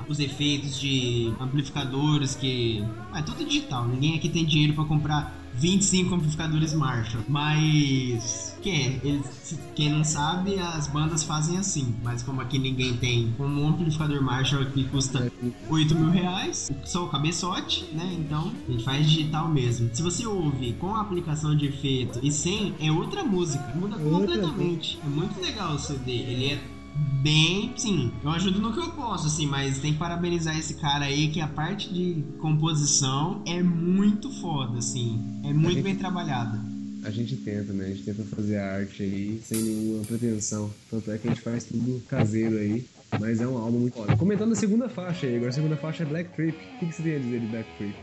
os 0.10 0.20
efeitos 0.20 0.80
de 0.80 1.32
amplificadores 1.40 2.36
que. 2.36 2.84
É 3.14 3.22
tudo 3.22 3.46
digital, 3.46 3.88
ninguém 3.88 4.16
aqui 4.16 4.28
tem 4.30 4.44
dinheiro 4.46 4.74
pra 4.74 4.84
comprar 4.86 5.36
25 5.58 6.16
amplificadores 6.16 6.74
Marshall. 6.74 7.24
Mas. 7.28 8.56
Que 8.62 9.00
eles, 9.04 9.58
quem 9.76 9.92
não 9.92 10.04
sabe, 10.04 10.60
as 10.60 10.88
bandas 10.88 11.24
fazem 11.24 11.58
assim. 11.58 11.96
Mas 12.04 12.24
como 12.24 12.42
aqui 12.42 12.58
ninguém 12.58 12.98
tem 12.98 13.34
como 13.38 13.62
um 13.62 13.68
amplificador 13.70 14.22
Marshall 14.22 14.66
que 14.66 14.84
custa 14.86 15.32
8 15.70 15.96
mil 15.96 16.10
reais, 16.10 16.70
só 16.84 17.06
o 17.06 17.10
cabeçote, 17.10 17.86
né? 17.94 18.16
Então 18.20 18.52
a 18.68 18.72
gente 18.72 18.84
faz 18.84 19.10
digital 19.10 19.48
mesmo. 19.48 19.90
Se 19.94 20.02
você 20.02 20.26
ouve 20.26 20.74
com 20.74 20.96
a 20.96 21.02
aplicação 21.02 21.56
de 21.56 21.68
efeito 21.68 22.20
e 22.24 22.32
sem, 22.32 22.76
é 22.80 22.92
outra 22.92 23.24
música, 23.24 23.64
muda 23.76 23.96
É 23.96 24.10
completamente. 24.10 25.00
É 25.06 25.08
muito 25.08 25.40
legal 25.40 25.76
o 25.76 25.80
CD, 25.80 26.12
ele 26.12 26.46
é 26.46 26.77
bem, 27.22 27.74
sim, 27.76 28.12
eu 28.24 28.30
ajudo 28.32 28.60
no 28.60 28.74
que 28.74 28.80
eu 28.80 28.90
posso, 28.92 29.28
assim, 29.28 29.46
mas 29.46 29.80
tem 29.80 29.94
que 29.94 30.00
parabenizar 30.00 30.58
esse 30.58 30.76
cara 30.76 31.06
aí 31.06 31.30
que 31.30 31.42
a 31.42 31.48
parte 31.48 31.94
de 31.94 32.24
composição 32.40 33.42
é 33.46 33.62
muito 33.62 34.30
foda, 34.40 34.80
assim, 34.80 35.20
é 35.44 35.54
muito 35.54 35.76
gente- 35.76 35.84
bem 35.84 35.96
trabalhada. 35.96 36.62
A 37.04 37.10
gente 37.12 37.38
tenta, 37.38 37.72
né? 37.72 37.86
A 37.86 37.90
gente 37.90 38.04
tenta 38.04 38.24
fazer 38.24 38.58
arte 38.58 39.02
aí 39.04 39.40
sem 39.46 39.62
nenhuma 39.62 40.04
pretensão. 40.04 40.70
Tanto 40.92 41.10
é 41.10 41.18
que 41.18 41.28
a 41.28 41.32
gente 41.32 41.42
faz 41.42 41.64
tudo 41.64 42.02
caseiro 42.08 42.58
aí. 42.58 42.84
Mas 43.18 43.40
é 43.40 43.48
um 43.48 43.58
álbum 43.58 43.80
muito 43.80 43.94
foda. 43.94 44.18
Comentando 44.18 44.52
a 44.52 44.56
segunda 44.56 44.90
faixa 44.90 45.26
aí, 45.26 45.36
agora 45.38 45.50
a 45.52 45.54
segunda 45.54 45.78
faixa 45.78 46.04
é 46.04 46.06
Black 46.06 46.36
Trip. 46.36 46.58
O 46.58 46.80
que, 46.80 46.86
que 46.88 46.92
você 46.94 47.04
tem 47.04 47.16
a 47.16 47.20
dizer 47.20 47.40
de 47.40 47.48
Black 47.48 47.70
Trip? 47.78 47.96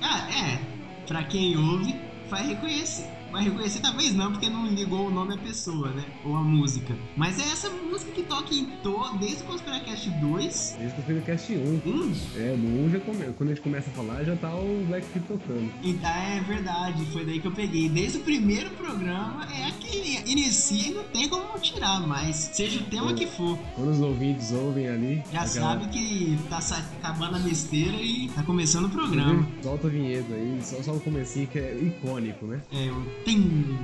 Ah, 0.00 0.28
é, 0.30 0.60
pra 1.08 1.24
quem 1.24 1.56
ouve, 1.56 1.96
vai 2.30 2.46
reconhecer. 2.46 3.06
Vai 3.32 3.44
reconhecer, 3.44 3.80
talvez 3.80 4.14
não, 4.14 4.30
porque 4.32 4.48
não 4.48 4.66
ligou 4.66 5.06
o 5.06 5.10
nome 5.10 5.34
à 5.34 5.38
pessoa, 5.38 5.88
né? 5.90 6.04
Ou 6.24 6.36
a 6.36 6.42
música. 6.42 6.94
Mas 7.16 7.38
é 7.38 7.42
essa 7.50 7.70
música 7.70 8.12
que 8.12 8.22
toca 8.22 8.54
em 8.54 8.66
todo, 8.82 9.18
desde 9.18 9.42
o 9.42 9.46
Conspiracast 9.46 10.10
2. 10.10 10.76
Desde 10.78 11.12
eu 11.12 11.18
o 11.18 11.22
cast 11.22 11.52
1. 11.52 11.56
Hum, 11.86 12.14
É, 12.36 12.54
no 12.56 12.86
1 12.86 12.90
já 12.90 13.00
come... 13.00 13.24
quando 13.36 13.50
a 13.50 13.54
gente 13.54 13.62
começa 13.62 13.90
a 13.90 13.92
falar, 13.92 14.22
já 14.24 14.36
tá 14.36 14.54
o 14.54 14.84
Black 14.86 15.06
Trip 15.08 15.26
tocando. 15.26 15.70
E, 15.82 15.98
ah, 16.02 16.36
é 16.36 16.40
verdade, 16.40 17.04
foi 17.06 17.24
daí 17.24 17.40
que 17.40 17.46
eu 17.46 17.52
peguei. 17.52 17.88
Desde 17.88 18.18
o 18.18 18.20
primeiro 18.20 18.70
programa, 18.70 19.46
é 19.52 19.64
aquele 19.66 20.18
inicia 20.30 20.90
e 20.90 20.94
não 20.94 21.04
tem 21.04 21.28
como 21.28 21.58
tirar 21.58 22.06
mais. 22.06 22.36
Seja 22.52 22.80
o 22.80 22.84
tema 22.84 23.14
que 23.14 23.26
for. 23.26 23.58
Quando 23.74 23.90
os 23.90 24.00
ouvintes 24.00 24.52
ouvem 24.52 24.88
ali. 24.88 25.22
Já 25.32 25.42
aquela- 25.42 25.46
sabe 25.48 25.88
que 25.88 26.38
tá 26.48 26.60
sa- 26.60 26.84
acabando 27.02 27.36
a 27.36 27.38
besteira 27.38 27.96
e 27.96 28.28
tá 28.34 28.42
começando 28.42 28.86
o 28.86 28.90
programa. 28.90 29.46
Solta 29.62 29.86
a 29.86 29.90
vinheta 29.90 30.34
aí, 30.34 30.58
só, 30.62 30.82
só 30.82 30.92
o 30.92 31.00
comecinho 31.00 31.46
que 31.46 31.58
é 31.58 31.74
icônico, 31.80 32.46
né? 32.46 32.60
É, 32.72 32.90
o 32.90 33.21
tem. 33.24 33.78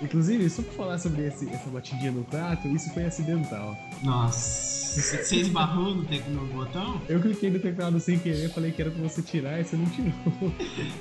Inclusive, 0.00 0.48
só 0.48 0.62
pra 0.62 0.72
falar 0.72 0.98
sobre 0.98 1.26
esse- 1.26 1.48
essa 1.50 1.68
batidinha 1.70 2.12
no 2.12 2.22
prato, 2.24 2.68
isso 2.68 2.88
foi 2.94 3.04
acidental. 3.04 3.76
Nossa, 4.02 5.00
você 5.02 5.36
esbarrou 5.40 5.92
no, 5.96 6.04
tec- 6.04 6.26
no 6.28 6.46
botão? 6.46 7.00
Eu 7.08 7.20
cliquei 7.20 7.50
no 7.50 7.58
teclado 7.58 7.98
sem 7.98 8.16
querer, 8.16 8.48
falei 8.50 8.70
que 8.70 8.80
era 8.80 8.92
pra 8.92 9.02
você 9.02 9.20
tirar 9.22 9.60
e 9.60 9.64
você 9.64 9.76
não 9.76 9.86
tirou. 9.86 10.12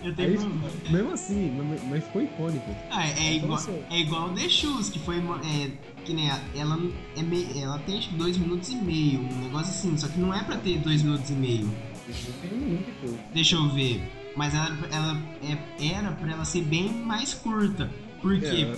Eu 0.03 0.15
tenho 0.15 0.29
Aí, 0.29 0.38
problema. 0.38 0.70
mesmo 0.89 1.12
assim, 1.13 1.79
mas- 1.89 2.03
ficou 2.03 2.24
icônico. 2.24 2.75
Ah, 2.89 3.06
é, 3.08 3.12
é 3.12 3.34
Então, 3.36 3.46
igual, 3.46 3.53
assim, 3.60 3.79
é 3.91 4.00
igual 4.00 4.29
o 4.29 4.34
The 4.34 4.50
Shoes, 4.50 4.89
que 4.89 4.98
foi. 5.00 5.17
É, 5.17 5.72
que 6.03 6.13
nem 6.13 6.32
a- 6.32 6.41
ela, 6.56 6.79
é 7.15 7.22
mei- 7.22 7.48
ela 7.56 7.77
tem 7.79 8.00
acho 8.00 8.10
que 8.10 8.15
dois 8.15 8.36
minutos 8.38 8.70
e 8.70 8.75
meio, 8.77 9.20
um 9.20 9.44
negócio 9.44 9.70
assim, 9.70 9.96
só 9.96 10.08
que 10.08 10.20
não 10.20 10.34
é 10.34 10.44
pra 10.44 10.58
ter 10.58 10.79
dois 10.79 11.03
minutos 11.03 11.29
e 11.29 11.34
meio. 11.34 11.70
Deixa 12.08 12.29
eu 12.29 12.34
ver 12.50 12.56
minuto 12.58 12.89
pouco. 13.01 13.20
Deixa 13.34 13.56
eu 13.56 13.70
ver. 13.70 14.01
Mas 14.38 14.53
ela, 14.53 14.77
ela 14.91 15.22
é- 15.44 15.86
era 15.94 16.12
pra 16.12 16.32
ela 16.32 16.46
ser 16.46 16.62
bem 16.62 16.89
mais 16.94 17.34
curta. 17.34 17.89
Por 18.22 18.39
quê? 18.39 18.46
É, 18.46 18.77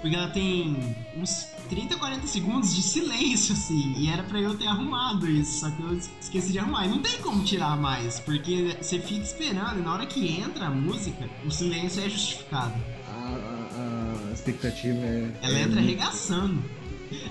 Porque 0.00 0.16
ela 0.16 0.28
tem 0.30 0.74
uns 1.16 1.46
30, 1.68 1.96
40 1.96 2.26
segundos 2.26 2.74
de 2.74 2.80
silêncio, 2.80 3.52
assim. 3.54 3.92
E 3.98 4.08
era 4.08 4.22
pra 4.22 4.40
eu 4.40 4.56
ter 4.56 4.66
arrumado 4.66 5.28
isso. 5.28 5.60
Só 5.60 5.70
que 5.70 5.82
eu 5.82 5.94
es- 5.98 6.10
esqueci 6.20 6.52
de 6.52 6.58
arrumar. 6.58 6.86
E 6.86 6.88
não 6.88 7.00
tem 7.02 7.18
como 7.20 7.44
tirar 7.44 7.76
mais. 7.76 8.18
Porque 8.20 8.76
você 8.80 8.98
fica 8.98 9.22
esperando. 9.22 9.78
E 9.80 9.82
na 9.82 9.92
hora 9.92 10.06
que 10.06 10.26
entra 10.40 10.66
a 10.66 10.70
música, 10.70 11.28
o 11.44 11.50
silêncio 11.50 12.02
é 12.02 12.08
justificado. 12.08 12.72
a, 13.08 13.28
a- 13.28 14.28
a 14.30 14.32
expectativa 14.32 14.98
é. 15.04 15.30
Ela 15.42 15.58
é 15.58 15.62
entra 15.62 15.80
arregaçando. 15.80 16.62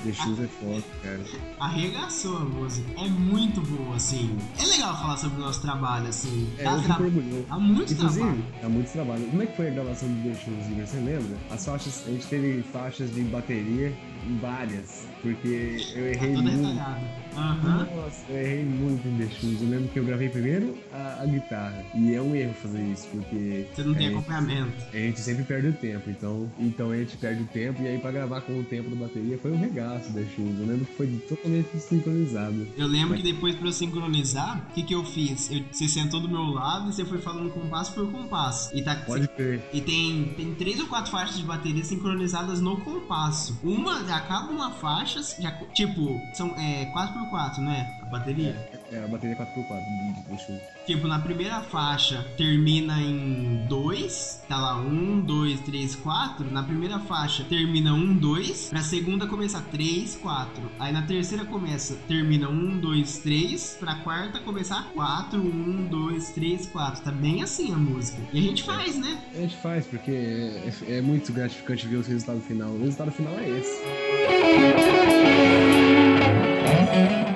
The 0.04 0.14
Shoes 0.14 0.40
é 0.40 0.48
foda, 0.48 0.84
cara. 1.04 1.20
Arregaçou 1.60 2.38
a 2.38 2.40
música. 2.42 2.88
É 3.00 3.08
muito 3.08 3.62
boa, 3.62 3.96
assim. 3.96 4.38
É 4.60 4.66
legal 4.66 4.96
falar 5.00 5.18
sobre 5.18 5.38
o 5.42 5.46
nosso 5.46 5.62
trabalho, 5.62 6.08
assim. 6.08 6.50
É, 6.58 6.64
Dá, 6.64 6.78
tra... 6.80 6.96
Dá 6.98 7.58
muito 7.60 7.94
Inclusive, 7.94 8.20
trabalho. 8.26 8.46
dá 8.62 8.70
muito 8.70 8.92
trabalho. 8.92 9.26
Como 9.28 9.42
é 9.42 9.46
que 9.46 9.56
foi 9.58 9.68
a 9.68 9.72
gravação 9.72 10.10
do 10.10 10.30
The 10.30 10.36
Shoes, 10.36 10.68
Igor? 10.72 10.88
Você 10.88 10.98
lembra? 10.98 11.38
As 11.50 11.66
faixas, 11.66 12.04
a 12.08 12.12
gente 12.12 12.28
teve 12.28 12.64
faixas 12.72 13.14
de 13.14 13.22
bateria, 13.22 13.98
várias, 14.42 15.08
porque 15.22 15.78
eu 15.96 16.04
Tá 16.04 16.10
errei 16.26 16.36
toda 16.36 16.52
muito. 16.52 16.80
Aham. 17.38 17.88
Nossa, 17.96 18.26
eu 18.30 18.38
errei 18.38 18.64
muito 18.66 19.08
em 19.08 19.18
The 19.18 19.34
Shoes. 19.36 19.62
Eu 19.62 19.70
lembro 19.70 19.88
que 19.90 20.00
eu 20.00 20.06
gravei 20.06 20.30
primeiro 20.30 20.78
a, 20.94 21.22
a 21.22 21.26
guitarra. 21.26 21.84
E 21.94 22.14
é 22.14 22.22
um 22.22 22.36
erro 22.36 22.54
fazer 22.62 22.82
isso, 22.84 23.08
porque 23.12 23.66
Você 23.74 23.84
não 23.84 23.94
tem 23.94 24.08
é, 24.08 24.10
acompanhamento. 24.10 24.74
a 24.94 24.98
gente 24.98 25.20
sempre 25.20 25.44
perde 25.44 25.68
o 25.70 25.74
tempo. 25.74 26.10
Então, 26.10 26.50
então 26.60 26.92
a 26.92 26.98
gente 26.98 27.18
perde 27.18 27.44
o 27.44 27.48
tempo. 27.48 27.82
E 27.82 27.88
aí, 27.88 27.98
pra 27.98 28.12
gravar 28.12 28.42
com 28.42 28.60
o 28.60 28.64
tempo 28.64 28.90
da 28.90 28.96
bateria, 28.96 29.38
foi 29.38 29.52
um 29.52 29.60
regaço 29.60 30.12
The 30.14 30.24
Shoes. 30.36 30.60
Eu 30.60 30.66
lembro 30.68 30.86
que 30.86 30.94
foi 30.96 31.08
totalmente 31.28 31.68
sincronizado. 31.80 32.68
Eu 32.78 32.88
lembro 32.88 33.16
que 33.18 33.24
depois 33.24 33.56
pra 33.56 33.68
eu 33.68 33.74
sincronizar, 33.74 34.68
o 34.70 34.74
que, 34.74 34.84
que 34.84 34.94
eu 34.96 35.04
fiz? 35.04 35.50
Eu- 35.52 35.64
você 35.72 35.88
sentou 35.88 36.20
do 36.20 36.30
meu 36.30 36.44
lado 36.44 36.90
e 36.90 36.94
você 36.94 37.06
foi 37.06 37.20
falando 37.20 37.50
compasso 37.52 37.94
por 37.94 38.10
compasso. 38.12 38.76
E, 38.76 38.82
tá, 38.82 38.96
Pode 38.96 39.28
crer. 39.30 39.62
e 39.74 39.82
tem, 39.82 40.26
tem 40.38 40.54
três 40.56 40.80
ou 40.80 40.88
quatro 40.88 41.12
faixas 41.12 41.38
de 41.38 41.44
bateria 41.44 41.84
sincronizadas 41.84 42.60
no 42.62 42.78
compasso. 42.78 43.58
Uma, 43.64 44.00
acaba 44.16 44.52
uma 44.52 44.72
faixa, 44.72 45.22
já, 45.40 45.52
tipo, 45.74 46.22
são 46.34 46.50
é, 46.58 46.86
4x4, 47.26 47.58
não 47.60 47.72
é? 47.72 47.88
A 48.02 48.06
bateria? 48.06 48.56
É, 48.92 49.04
a 49.04 49.08
bateria 49.08 49.36
4x4 49.36 49.46
do 49.68 50.22
The 50.30 50.38
Shoes. 50.38 50.62
Tipo, 50.86 51.08
na 51.08 51.18
primeira 51.20 51.62
faixa 51.62 52.24
termina 52.38 53.02
em 53.02 53.66
2, 53.68 54.44
tá 54.48 54.58
lá 54.58 54.78
1, 54.78 55.22
2, 55.22 55.60
3, 55.62 55.96
4. 55.96 56.52
Na 56.52 56.62
primeira 56.62 57.00
faixa 57.00 57.44
termina 57.46 57.94
1, 57.94 58.16
2. 58.18 58.70
Pra 58.70 58.82
segunda 58.82 59.26
começa 59.28 59.60
3, 59.72 60.16
4. 60.22 60.62
Aí 60.80 60.94
na 60.94 61.02
terceira 61.02 61.44
começa, 61.46 61.96
termina 62.08 62.48
1, 62.50 62.78
2, 62.80 63.18
3. 63.20 63.78
Pra 63.80 63.96
quarta 63.96 64.40
começar 64.40 64.84
4, 64.94 65.40
1, 65.42 65.88
2, 65.88 66.30
3, 66.30 66.68
4. 66.68 67.02
Tá 67.04 67.12
bem 67.12 67.42
assim 67.42 67.74
a 67.74 67.78
música. 67.78 68.22
E 68.32 68.38
a 68.38 68.42
gente 68.42 68.64
faz, 68.64 68.96
né? 68.96 69.20
A 69.34 69.38
gente 69.40 69.56
faz, 69.58 69.88
porque 69.88 70.12
é, 70.12 70.72
é- 70.92 70.98
é 70.98 71.02
muito 71.02 71.34
gratificante 71.34 71.88
ver 71.88 71.98
o 71.98 72.02
resultado 72.04 72.40
final. 72.42 72.70
O 72.70 72.80
resultado 72.80 73.12
final 73.12 73.34
é 73.40 73.50
esse. 73.50 73.82
Ah, 76.98 77.35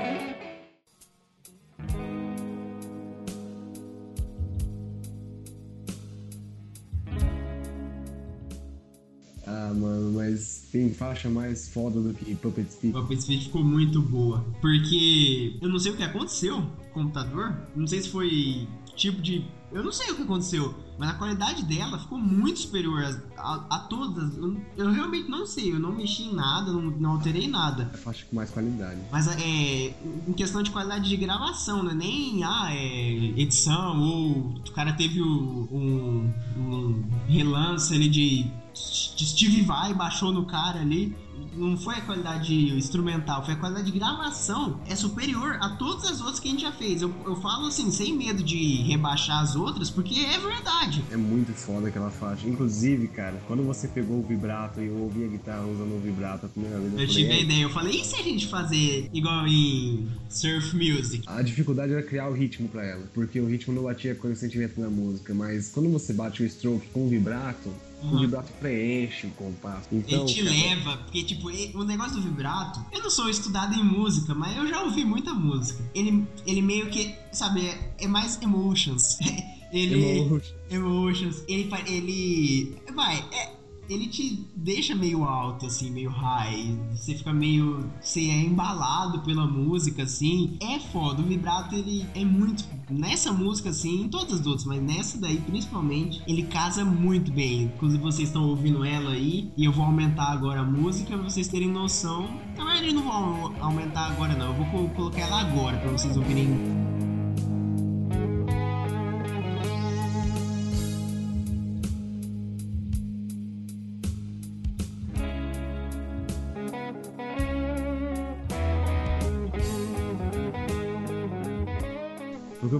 tem 10.72 10.94
faixa 10.94 11.30
mais 11.30 11.68
foda 11.70 12.00
do 12.02 12.14
que 12.14 12.36
Puppet 12.36 12.72
Speak. 12.72 12.98
A 12.98 13.02
Puppet 13.02 13.22
Speak 13.22 13.44
ficou 13.46 13.64
muito 13.64 14.02
boa. 14.02 14.46
Porque 14.62 15.58
eu 15.62 15.70
não 15.70 15.80
sei 15.80 15.92
o 15.92 15.98
que 15.98 16.04
aconteceu 16.04 16.62
com 16.94 17.02
o 17.02 17.04
computador. 17.04 17.56
Não 17.76 17.88
sei 17.88 18.02
se 18.02 18.10
foi 18.10 18.68
tipo 18.96 19.22
de. 19.22 19.46
Eu 19.72 19.84
não 19.84 19.92
sei 19.92 20.12
o 20.12 20.16
que 20.16 20.24
aconteceu. 20.24 20.74
Mas 20.98 21.12
a 21.12 21.14
qualidade 21.14 21.64
dela 21.64 21.98
ficou 22.00 22.18
muito 22.18 22.60
superior 22.60 23.02
a, 23.04 23.42
a- 23.42 23.66
a 23.70 23.80
todas. 23.82 24.36
Eu, 24.36 24.60
eu 24.76 24.92
realmente 24.92 25.30
não 25.30 25.46
sei. 25.46 25.72
Eu 25.72 25.80
não 25.80 25.94
mexi 25.96 26.24
em 26.24 26.34
nada, 26.34 26.72
não, 26.74 26.82
não 26.92 27.12
alterei 27.12 27.48
nada. 27.48 27.90
É 27.94 27.98
faixa 27.98 28.26
com 28.30 28.36
mais 28.36 28.50
qualidade. 28.50 29.00
Mas 29.12 29.28
é. 29.28 29.94
Em 30.28 30.34
questão 30.34 30.62
de 30.64 30.72
qualidade 30.72 31.08
de 31.08 31.16
gravação, 31.16 31.84
né? 31.84 31.94
Nem 31.94 32.44
ah, 32.44 32.68
é, 32.74 33.14
edição, 33.40 34.02
ou 34.02 34.32
o 34.68 34.72
cara 34.74 34.92
teve 34.94 35.22
o- 35.22 35.68
um, 35.72 36.34
um 36.58 37.04
relance 37.28 37.94
ali 37.94 38.10
de 38.10 38.46
Steve 38.76 39.62
Vai, 39.62 39.94
baixou 39.94 40.32
no 40.32 40.46
cara 40.46 40.80
ali. 40.82 41.16
Não 41.56 41.78
foi 41.78 41.96
a 41.96 42.02
qualidade 42.02 42.54
instrumental, 42.76 43.44
foi 43.46 43.54
a 43.54 43.58
qualidade 43.58 43.92
de 43.92 43.98
gravação. 43.98 44.80
É 44.86 44.96
superior 44.96 45.58
a 45.62 45.70
todas 45.78 46.04
as 46.10 46.20
outras 46.20 46.40
que 46.40 46.48
a 46.50 46.52
gente 46.52 46.62
já 46.62 46.72
fez. 46.72 47.02
Eu, 47.02 47.14
eu 47.26 47.36
falo 47.38 47.68
assim, 47.68 47.90
sem 47.92 48.16
medo 48.16 48.44
de 48.44 48.82
rebaixar 48.84 49.40
as 49.42 49.56
outras, 49.56 49.90
porque 49.90 50.20
é 50.20 50.38
verdade. 50.38 51.04
É 51.10 51.16
muito 51.18 51.54
foda 51.54 51.88
aquela 51.88 52.12
faixa. 52.12 52.48
Inclusive, 52.48 53.08
cara, 53.08 53.42
quando 53.48 53.64
você 53.64 53.88
pegou 53.88 54.20
o 54.20 54.22
vibrato 54.24 54.82
e 54.82 54.88
eu 54.88 54.96
ouvi 54.98 55.24
a 55.24 55.28
guitarra 55.28 55.66
usando 55.66 55.96
o 55.96 56.00
vibrato 56.00 56.46
a 56.46 56.50
primeira 56.50 56.78
vez, 56.80 56.94
eu, 56.94 57.00
Eu 57.00 57.08
falei, 57.08 57.24
tive 57.24 57.32
a 57.32 57.36
"É, 57.36 57.42
ideia, 57.42 57.62
eu 57.64 57.70
falei, 57.70 58.02
e 58.02 58.06
se 58.06 58.16
a 58.16 58.24
gente 58.24 58.48
fazer 58.48 59.10
igual 59.14 59.48
em 59.48 60.10
Surf 60.30 60.76
Music? 60.76 61.24
A 61.28 61.42
dificuldade 61.42 61.94
era 61.94 62.04
criar 62.04 62.28
o 62.30 62.34
ritmo 62.34 62.68
pra 62.68 62.86
ela, 62.86 63.10
porque 63.14 63.40
o 63.40 63.48
ritmo 63.48 63.74
não 63.74 63.84
batia 63.84 64.14
com 64.14 64.28
o 64.30 64.36
sentimento 64.36 64.80
da 64.80 64.90
música, 64.90 65.34
mas 65.34 65.70
quando 65.70 65.90
você 65.90 66.12
bate 66.14 66.44
o 66.44 66.46
stroke 66.46 66.88
com 66.90 67.06
o 67.06 67.10
vibrato, 67.10 67.74
o 68.02 68.06
Uhum. 68.08 68.20
vibrato 68.22 68.52
preenche 68.60 69.28
o 69.28 69.32
compasso. 69.32 69.88
Então, 69.92 70.20
Ele 70.24 70.34
te 70.34 70.44
cara, 70.44 70.56
leva, 70.56 70.98
porque, 70.98 71.24
tipo, 71.24 71.48
o 71.78 71.84
negócio 71.84 72.16
do 72.16 72.22
vibrato, 72.22 72.80
eu 72.92 73.04
não 73.04 73.10
sou 73.10 73.30
estudado 73.30 73.74
em 73.76 73.84
música, 73.84 74.34
mas 74.34 74.56
eu 74.56 74.68
já 74.68 74.82
ouvi 74.84 75.04
muita 75.04 75.34
música. 75.34 75.84
Ele, 75.94 76.26
ele 76.46 76.62
meio 76.62 76.90
que, 76.90 77.14
sabe, 77.32 77.66
é, 77.66 77.94
é 78.00 78.08
mais 78.08 78.42
emotions. 78.42 79.18
ele. 79.72 80.02
emotion. 80.20 80.56
Emotions. 80.70 81.44
Ele. 81.48 81.70
Ele. 81.88 82.78
Vai, 82.96 83.24
é. 83.32 83.59
Ele 83.90 84.08
te 84.08 84.46
deixa 84.56 84.94
meio 84.96 85.24
alto, 85.24 85.66
assim, 85.66 85.90
meio 85.90 86.10
high. 86.12 86.78
Você 86.92 87.16
fica 87.16 87.34
meio. 87.34 87.90
Você 88.00 88.22
é 88.22 88.40
embalado 88.42 89.22
pela 89.22 89.48
música, 89.48 90.04
assim. 90.04 90.58
É 90.62 90.80
foda. 90.80 91.22
O 91.22 91.26
vibrato, 91.26 91.74
ele 91.74 92.06
é 92.14 92.24
muito. 92.24 92.64
Nessa 92.90 93.32
música, 93.32 93.70
assim, 93.70 94.04
em 94.04 94.08
todas 94.10 94.42
as 94.42 94.46
outras, 94.46 94.66
mas 94.66 94.82
nessa 94.82 95.18
daí, 95.20 95.38
principalmente, 95.38 96.22
ele 96.28 96.44
casa 96.44 96.86
muito 96.86 97.32
bem. 97.32 97.64
Inclusive, 97.64 98.02
vocês 98.02 98.30
estão 98.30 98.44
ouvindo 98.48 98.84
ela 98.86 99.12
aí. 99.12 99.52
E 99.58 99.66
eu 99.66 99.72
vou 99.72 99.86
aumentar 99.86 100.32
agora 100.32 100.62
a 100.62 100.66
música 100.66 101.18
pra 101.18 101.30
vocês 101.30 101.48
terem 101.48 101.68
noção. 101.70 102.30
Na 102.58 102.66
verdade, 102.66 102.88
eu 102.90 102.94
não 102.94 103.04
vou 103.04 103.54
aumentar 103.60 104.08
agora, 104.12 104.36
não. 104.36 104.48
Eu 104.48 104.54
vou 104.54 104.66
co- 104.68 104.96
colocar 104.96 105.22
ela 105.22 105.42
agora 105.42 105.78
pra 105.78 105.92
vocês 105.92 106.16
ouvirem 106.16 106.48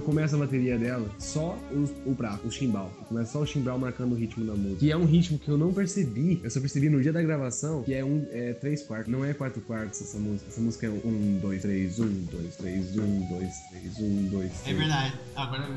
Porque 0.00 0.06
começa 0.06 0.36
a 0.36 0.38
bateria 0.38 0.78
dela 0.78 1.08
só 1.18 1.56
o, 1.70 2.10
o 2.10 2.14
prato, 2.14 2.46
o 2.46 2.50
chimbal. 2.50 2.90
Começa 3.08 3.32
só 3.32 3.40
o 3.40 3.46
chimbal 3.46 3.78
marcando 3.78 4.12
o 4.12 4.14
ritmo 4.14 4.44
da 4.44 4.54
música. 4.54 4.80
Que 4.80 4.90
é 4.90 4.96
um 4.96 5.04
ritmo 5.04 5.38
que 5.38 5.48
eu 5.48 5.58
não 5.58 5.72
percebi. 5.72 6.40
Eu 6.42 6.50
só 6.50 6.60
percebi 6.60 6.88
no 6.88 7.00
dia 7.02 7.12
da 7.12 7.22
gravação 7.22 7.82
que 7.82 7.92
é 7.94 8.04
um 8.04 8.26
é 8.30 8.52
três 8.54 8.82
quartos. 8.82 9.10
Não 9.12 9.24
é 9.24 9.32
quatro 9.34 9.60
quartos 9.62 10.00
essa 10.00 10.18
música. 10.18 10.48
Essa 10.50 10.60
música 10.60 10.86
é 10.86 10.90
um, 10.90 11.38
dois, 11.40 11.62
três, 11.62 11.98
um, 12.00 12.08
dois, 12.30 12.56
três, 12.56 12.96
um, 12.98 13.20
dois, 13.28 13.52
três, 13.70 13.98
um, 14.00 14.28
dois, 14.28 14.50
É 14.60 14.64
três. 14.64 14.78
verdade. 14.78 15.14
Agora 15.36 15.68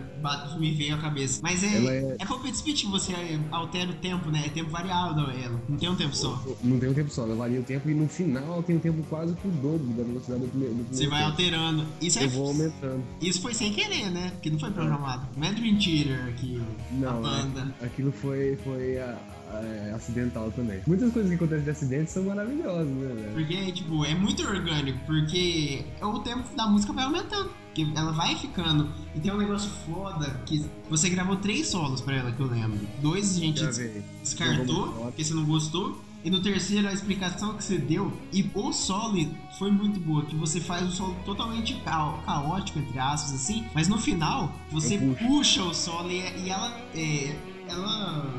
me 0.60 0.72
veio 0.74 0.96
a 0.96 0.98
cabeça. 1.00 1.40
Mas 1.44 1.64
é. 1.64 1.76
Ela 1.78 1.94
é- 1.94 2.16
É 2.20 2.26
Puppet 2.26 2.56
Speech 2.56 2.86
que 2.86 2.92
você 2.92 3.14
altera 3.52 3.92
o 3.92 3.96
tempo, 3.96 4.30
né? 4.30 4.44
É 4.46 4.50
tempo 4.50 4.70
variável 4.70 5.30
ela. 5.30 5.60
Não 5.68 5.78
tem 5.78 5.90
um 5.90 5.96
tempo 5.96 6.16
só. 6.16 6.42
Não 6.64 6.80
tem 6.80 6.90
um 6.90 6.94
tempo 6.94 7.10
só, 7.10 7.24
ela 7.24 7.36
varia 7.36 7.60
o 7.60 7.64
tempo 7.64 7.90
e 7.90 7.94
no 7.94 8.08
final 8.08 8.62
tem 8.64 8.76
um 8.78 8.80
tempo 8.80 9.04
quase 9.10 9.34
que 9.36 9.48
o 9.48 9.52
dobro 9.52 9.86
da 9.98 10.04
velocidade 10.04 10.42
do 10.42 10.48
primeiro. 10.50 10.76
Do 10.76 10.96
Você 10.96 11.08
vai 11.08 11.20
tempo. 11.20 11.32
alterando. 11.32 11.86
Isso 12.02 12.20
é. 12.20 12.26
Eu 12.26 12.30
vou 12.30 12.48
aumentando. 12.48 13.04
Isso 13.22 13.42
foi 13.42 13.54
sem 13.54 13.74
querer, 13.74 14.10
né? 14.12 14.13
Porque 14.32 14.50
não 14.50 14.60
foi 14.60 14.72
programado. 14.72 15.28
Não 15.38 15.48
é 15.48 15.52
Dream 15.54 15.78
Theater 15.78 16.26
aqui, 16.30 16.62
a 16.92 16.94
Não, 16.96 17.22
banda. 17.22 17.74
é- 17.82 17.86
aquilo 17.86 18.12
foi, 18.12 18.58
foi 18.64 18.98
ah, 19.00 19.18
é, 19.64 19.92
acidental 19.96 20.52
também. 20.52 20.82
Muitas 20.88 21.12
coisas 21.14 21.30
que 21.30 21.36
acontecem 21.36 21.64
de 21.64 21.70
acidente 21.70 22.12
são 22.12 22.24
maravilhosas, 22.24 22.88
né, 22.88 23.14
velho? 23.14 23.34
Porque, 23.34 23.72
tipo, 23.72 24.06
é 24.06 24.16
muito 24.16 24.44
orgânico, 24.48 25.00
porque 25.06 25.86
o 26.02 26.20
tempo 26.20 26.56
da 26.56 26.68
música 26.68 26.94
vai 26.94 27.06
aumentando. 27.06 27.50
Porque 27.74 27.92
ela 27.98 28.12
vai 28.12 28.36
ficando. 28.36 28.88
E 29.16 29.20
tem 29.20 29.34
um 29.34 29.38
negócio 29.38 29.68
foda 29.88 30.30
que 30.46 30.64
você 30.92 31.10
gravou 31.10 31.38
três 31.38 31.68
solos 31.70 32.02
pra 32.02 32.16
ela, 32.18 32.32
que 32.32 32.40
eu 32.40 32.46
lembro. 32.46 32.80
Dois 33.02 33.36
a 33.36 33.40
gente 33.40 33.62
Gravei. 33.64 34.04
descartou, 34.22 34.90
porque 35.06 35.24
você 35.24 35.34
não 35.34 35.44
gostou. 35.44 36.00
E 36.24 36.30
no 36.30 36.42
terceiro, 36.42 36.88
a 36.88 36.94
explicação 36.94 37.56
que 37.58 37.64
você 37.64 37.78
deu, 37.78 38.14
e 38.32 38.50
o 38.56 38.72
solo 38.72 39.18
foi 39.60 39.70
muito 39.72 40.00
boa, 40.00 40.24
que 40.26 40.36
você 40.36 40.62
faz 40.62 40.88
o 40.88 40.92
solo 40.92 41.16
totalmente 41.26 41.74
cao- 41.84 42.22
caótico, 42.26 42.80
entre 42.80 42.98
aspas, 42.98 43.34
assim, 43.34 43.66
mas 43.76 43.90
no 43.90 43.98
final, 43.98 44.54
você 44.72 44.98
puxa 44.98 45.62
o 45.64 45.74
solo 45.74 46.10
e, 46.10 46.22
e 46.46 46.50
ela, 46.50 46.80
é, 46.96 47.36
ela 47.68 48.34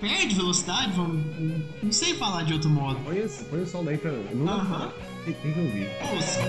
perde 0.00 0.34
velocidade, 0.34 0.92
vamos, 0.92 1.22
não 1.82 1.92
sei 1.92 2.14
falar 2.14 2.44
de 2.44 2.54
outro 2.54 2.70
modo. 2.70 2.98
Põe, 3.04 3.20
o 3.60 3.66
som 3.66 3.84
daí 3.84 3.98
pra. 3.98 4.12
Não 4.12 4.44
pra 4.46 4.54
Aham. 4.54 4.64
falar. 4.64 4.92
Tem, 5.26 5.34
tem 5.34 5.52
que 5.52 5.60
ouvir. 5.60 5.88
Ouça. 6.14 6.40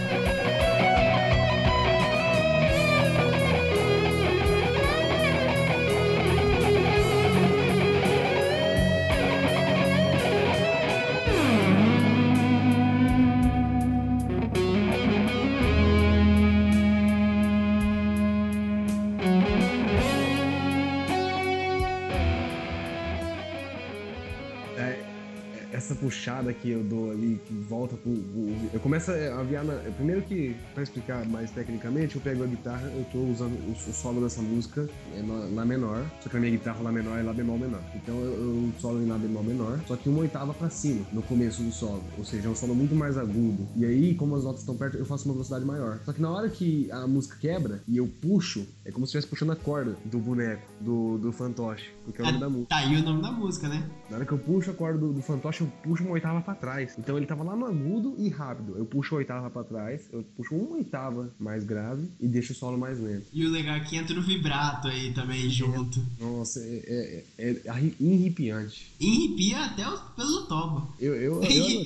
Que 26.54 26.70
eu 26.70 26.84
dou 26.84 27.12
ali, 27.12 27.40
que 27.46 27.54
volta 27.54 27.96
pro. 27.98 28.12
pro- 28.12 28.70
eu 28.74 28.80
começo 28.80 29.12
a 29.12 29.40
aviar 29.40 29.64
na. 29.64 29.74
Primeiro 29.96 30.22
que, 30.24 30.56
pra 30.74 30.84
explicar 30.84 31.26
mais 31.28 31.52
tecnicamente, 31.52 32.16
eu 32.16 32.22
pego 32.22 32.44
a 32.44 32.48
guitarra, 32.48 32.88
eu 32.96 33.06
tô 33.12 33.20
usando 33.20 33.54
o, 33.68 33.72
o 33.72 33.94
solo 33.94 34.22
dessa 34.22 34.42
música 34.42 34.90
é 35.16 35.22
na, 35.22 35.42
Lá 35.52 35.66
menor, 35.66 36.04
só 36.22 36.30
que 36.30 36.38
a 36.38 36.40
minha 36.40 36.52
guitarra 36.52 36.82
Lá 36.82 36.92
menor 36.92 37.18
é 37.20 37.24
Lá 37.24 37.34
bemol 37.34 37.58
menor. 37.58 37.82
Então 37.96 38.16
eu, 38.16 38.32
eu 38.34 38.72
solo 38.80 39.02
em 39.04 39.08
Lá 39.08 39.18
bemol 39.18 39.44
menor, 39.44 39.80
só 39.88 39.96
que 39.96 40.08
uma 40.10 40.20
oitava 40.22 40.54
pra 40.54 40.70
cima 40.70 41.02
no 41.12 41.22
começo 41.22 41.62
do 41.62 41.72
solo. 41.72 42.02
Ou 42.18 42.24
seja, 42.26 42.48
é 42.48 42.52
um 42.52 42.56
solo 42.56 42.74
muito 42.74 42.96
mais 42.96 43.18
agudo. 43.18 43.68
E 43.76 43.86
aí, 43.86 44.16
como 44.16 44.36
as 44.36 44.44
notas 44.44 44.62
estão 44.62 44.76
perto, 44.78 44.98
eu 44.98 45.06
faço 45.06 45.26
uma 45.26 45.34
velocidade 45.34 45.66
maior. 45.66 46.00
Só 46.06 46.14
que 46.14 46.22
na 46.22 46.30
hora 46.32 46.50
que 46.50 46.90
a 46.92 47.06
música 47.08 47.36
quebra 47.40 47.82
e 47.88 47.98
eu 47.98 48.08
puxo, 48.22 48.66
é 48.86 48.92
como 48.92 49.06
se 49.06 49.10
estivesse 49.10 49.28
puxando 49.28 49.52
a 49.52 49.56
corda 49.56 49.96
do 50.06 50.18
boneco, 50.20 50.62
do, 50.80 51.18
do 51.18 51.32
fantoche, 51.32 51.90
porque 52.06 52.22
é 52.22 52.24
o 52.24 52.28
nome 52.28 52.40
da 52.40 52.50
música. 52.50 52.70
Tá 52.70 52.78
aí 52.78 52.96
o 52.96 53.04
nome 53.04 53.22
da 53.22 53.32
música, 53.32 53.68
né? 53.68 53.84
Na 54.10 54.18
hora 54.18 54.26
que 54.26 54.32
eu 54.32 54.38
puxo 54.38 54.72
a 54.72 54.74
corda 54.74 54.98
do, 55.00 55.12
do 55.12 55.22
fantoche, 55.22 55.62
eu 55.62 55.68
puxo 55.84 56.04
uma 56.04 56.14
oitava 56.14 56.31
pra 56.40 56.54
trás. 56.56 56.94
Então 56.98 57.18
ele 57.18 57.26
tava 57.26 57.44
lá 57.44 57.56
no 57.56 57.66
agudo 57.66 58.14
e 58.18 58.30
rápido. 58.30 58.78
Eu 58.78 58.86
puxo 58.86 59.16
a 59.16 59.18
oitava 59.18 59.50
pra 59.50 59.64
trás, 59.64 60.04
eu 60.14 60.24
puxo 60.38 60.56
uma 60.56 60.78
oitava 60.78 61.30
mais 61.40 61.64
grave 61.64 62.08
e 62.20 62.28
deixo 62.28 62.54
o 62.54 62.56
solo 62.56 62.78
mais 62.78 63.00
lento. 63.00 63.26
E 63.34 63.44
o 63.46 63.50
legal 63.52 63.76
é 63.76 63.80
que 63.80 63.98
entra 63.98 64.16
no 64.16 64.22
vibrato 64.22 64.88
aí 64.88 65.12
também 65.14 65.50
junto. 65.50 66.00
Nossa, 66.20 66.60
é, 66.62 67.24
é, 67.40 67.50
é 67.66 67.70
arri- 67.70 67.96
irripiante. 68.00 68.92
Enripia 69.02 69.66
até 69.66 69.88
o 69.90 69.98
pelo 70.16 70.44
toba. 70.46 70.88
Eu, 71.00 71.16
eu, 71.16 71.44
eu, 71.44 71.86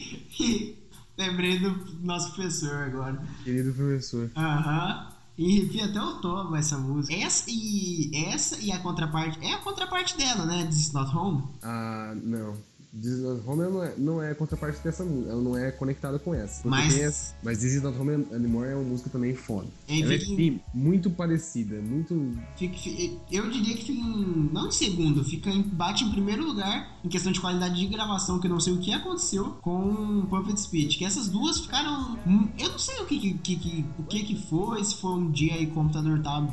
Lembrei 1.18 1.58
do 1.60 1.70
nosso 2.04 2.34
professor 2.34 2.76
agora. 2.76 3.18
querido 3.46 3.74
professor. 3.74 4.30
Aham. 4.36 5.12
Enripia 5.38 5.86
até 5.86 6.02
o 6.02 6.16
toba 6.22 6.58
essa 6.58 6.78
música. 6.78 7.14
Essa 7.14 7.46
e 7.50 8.10
essa 8.28 8.58
e 8.62 8.72
a 8.72 8.80
contraparte. 8.80 9.38
É 9.46 9.54
a 9.54 9.58
contraparte 9.60 10.18
dela, 10.18 10.46
né? 10.46 10.66
This 10.66 10.88
is 10.88 10.92
not 10.94 11.14
home. 11.16 11.44
Ah, 11.62 12.14
não. 12.24 12.54
This 12.96 13.12
is 13.12 13.20
Not 13.24 13.42
Home 13.46 13.64
não 13.64 13.84
é, 13.84 13.94
não 13.98 14.24
é 14.24 14.34
contraparte 14.34 14.80
dessa 14.84 15.04
música, 15.04 15.32
ela 15.32 15.42
não 15.42 15.58
é 15.58 15.72
conectada 15.72 16.18
com 16.18 16.34
essa. 16.34 16.68
Mas- 16.68 16.98
essa- 16.98 17.36
mas 17.44 17.60
Home 18.00 18.26
Anymore 18.34 18.70
é 18.70 18.76
uma 18.76 18.84
música 18.84 19.10
também 19.10 19.36
foda. 19.36 19.68
É, 19.88 20.00
Ela 20.00 20.14
é 20.14 20.20
fica 20.20 20.32
em- 20.32 20.36
sim, 20.54 20.60
muito 20.74 21.10
parecida, 21.10 21.82
muito 21.82 22.36
Fica- 22.56 22.78
fi- 22.78 23.18
eu 23.32 23.50
diria 23.50 23.76
que 23.76 23.84
fica 23.86 24.00
em. 24.02 24.50
Não 24.54 24.68
em 24.68 24.72
segundo, 24.72 25.24
fica 25.24 25.50
em, 25.50 25.62
bate 25.62 26.04
em 26.04 26.10
primeiro 26.12 26.46
lugar 26.46 26.98
em 27.04 27.10
questão 27.10 27.32
de 27.32 27.40
qualidade 27.42 27.76
de 27.76 27.88
gravação, 27.88 28.40
que 28.40 28.48
eu 28.48 28.52
não 28.52 28.60
sei 28.60 28.74
o 28.74 28.80
que 28.80 28.94
aconteceu 28.94 29.46
com 29.62 30.26
Puppet 30.30 30.60
Speech. 30.60 30.98
Que 30.98 31.06
essas 31.06 31.28
duas 31.28 31.60
ficaram. 31.60 32.18
hum, 32.26 32.48
Eu 32.58 32.70
não 32.70 32.80
sei 32.80 32.96
o 33.02 33.06
que, 33.06 33.34
que, 33.34 33.56
que- 33.58 33.86
o 34.00 34.04
que, 34.04 34.24
que 34.24 34.42
foi, 34.48 34.84
se 34.84 34.96
foi 34.98 35.12
um 35.12 35.32
dia 35.32 35.54
aí 35.56 35.66
o 35.66 35.72
computador 35.72 36.22
tava. 36.22 36.46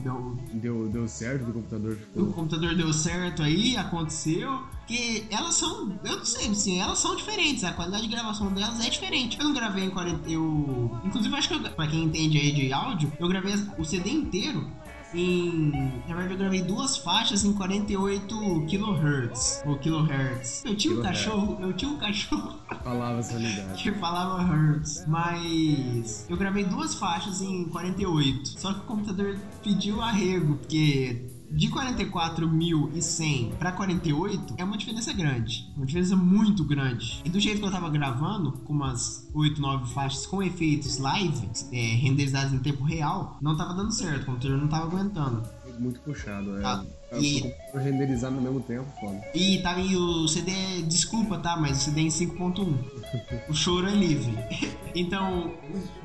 deu, 0.54 0.88
deu 0.88 1.06
certo, 1.08 1.48
o 1.48 1.52
computador 1.52 1.92
O 1.92 1.96
ficou. 1.96 2.26
computador 2.32 2.74
deu 2.76 2.92
certo 2.92 3.42
aí, 3.42 3.76
aconteceu. 3.76 4.60
Que 4.92 5.24
elas 5.30 5.54
são. 5.54 5.90
Eu 6.04 6.18
não 6.18 6.24
sei, 6.24 6.48
assim, 6.50 6.78
elas 6.78 6.98
são 6.98 7.16
diferentes. 7.16 7.64
A 7.64 7.72
qualidade 7.72 8.02
de 8.02 8.10
gravação 8.10 8.52
delas 8.52 8.78
é 8.84 8.90
diferente. 8.90 9.38
Eu 9.38 9.44
não 9.46 9.54
gravei 9.54 9.84
em 9.84 9.90
40. 9.90 10.28
Eu. 10.30 10.90
Inclusive, 11.02 11.34
acho 11.34 11.48
que 11.48 11.54
eu, 11.54 11.60
pra 11.72 11.86
quem 11.86 12.04
entende 12.04 12.36
aí 12.38 12.52
de 12.52 12.70
áudio, 12.72 13.10
eu 13.18 13.26
gravei 13.26 13.54
o 13.78 13.84
CD 13.84 14.10
inteiro 14.10 14.70
em. 15.14 15.70
Na 16.06 16.14
verdade, 16.14 16.32
eu 16.34 16.38
gravei 16.38 16.62
duas 16.62 16.98
faixas 16.98 17.42
em 17.42 17.54
48 17.54 18.66
kHz. 18.68 19.62
Ou 19.64 19.78
kilohertz. 19.78 20.62
Eu 20.64 20.76
tinha 20.76 20.92
um 20.92 20.96
Kilohertz. 20.96 21.24
cachorro. 21.24 21.58
Eu 21.60 21.72
tinha 21.72 21.90
um 21.90 21.96
cachorro 21.96 22.58
Falava 22.84 23.18
essa 23.20 23.34
unidade. 23.36 23.82
que 23.82 23.92
falava 23.92 24.42
hertz, 24.42 25.04
mas 25.06 26.26
eu 26.28 26.36
gravei 26.36 26.64
duas 26.64 26.94
faixas 26.94 27.40
em 27.40 27.64
48. 27.64 28.60
Só 28.60 28.72
que 28.74 28.80
o 28.80 28.82
computador 28.84 29.38
pediu 29.62 30.02
arrego, 30.02 30.56
porque 30.56 31.26
de 31.54 31.68
44.100 31.68 33.56
para 33.56 33.72
48 33.72 34.54
é 34.56 34.64
uma 34.64 34.78
diferença 34.78 35.12
grande, 35.12 35.70
uma 35.76 35.84
diferença 35.84 36.16
muito 36.16 36.64
grande. 36.64 37.20
E 37.24 37.28
do 37.28 37.38
jeito 37.38 37.60
que 37.60 37.66
eu 37.66 37.70
tava 37.70 37.90
gravando, 37.90 38.52
com 38.52 38.72
umas 38.72 39.28
8, 39.34 39.60
9 39.60 39.92
faixas 39.92 40.26
com 40.26 40.42
efeitos 40.42 40.98
live, 40.98 41.50
é, 41.70 41.94
renderizados 41.96 42.54
em 42.54 42.58
tempo 42.58 42.82
real, 42.84 43.36
não 43.40 43.56
tava 43.56 43.74
dando 43.74 43.92
certo, 43.92 44.22
o 44.22 44.26
computador 44.26 44.58
não 44.58 44.68
tava 44.68 44.86
aguentando. 44.86 45.42
Muito 45.82 46.00
puxado, 46.00 46.58
é. 46.58 46.64
Ah, 46.64 46.84
É, 47.10 47.20
e- 47.20 47.52
renderizado 47.74 48.36
no 48.36 48.40
mesmo 48.40 48.60
tempo, 48.60 48.86
foda. 49.00 49.20
E 49.34 49.58
tava 49.62 49.80
em 49.80 49.96
o 49.96 50.26
CD, 50.28 50.52
desculpa, 50.82 51.38
tá? 51.38 51.56
Mas 51.56 51.78
o 51.78 51.80
CD 51.86 52.00
é 52.00 52.04
em 52.04 52.08
5.1. 52.08 52.78
o 53.50 53.52
choro 53.54 53.88
é 53.88 53.94
livre. 53.94 54.32
então, 54.94 55.52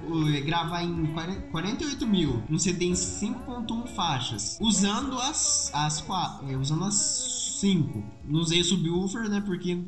o- 0.09 0.43
gravar 0.45 0.83
em 0.83 1.05
40 1.13 1.41
48 1.51 2.07
mil, 2.07 2.43
um 2.49 2.57
CD 2.57 2.85
em 2.87 2.93
5.1 2.93 3.87
faixas, 3.87 4.57
usando 4.59 5.17
as, 5.19 5.69
as 5.73 6.01
quatro, 6.01 6.49
é, 6.51 6.57
usando 6.57 6.83
as 6.85 6.95
5. 7.61 8.03
Não 8.25 8.39
usei 8.41 8.61
o 8.61 8.63
subwoofer, 8.63 9.29
né? 9.29 9.41
Porque 9.45 9.79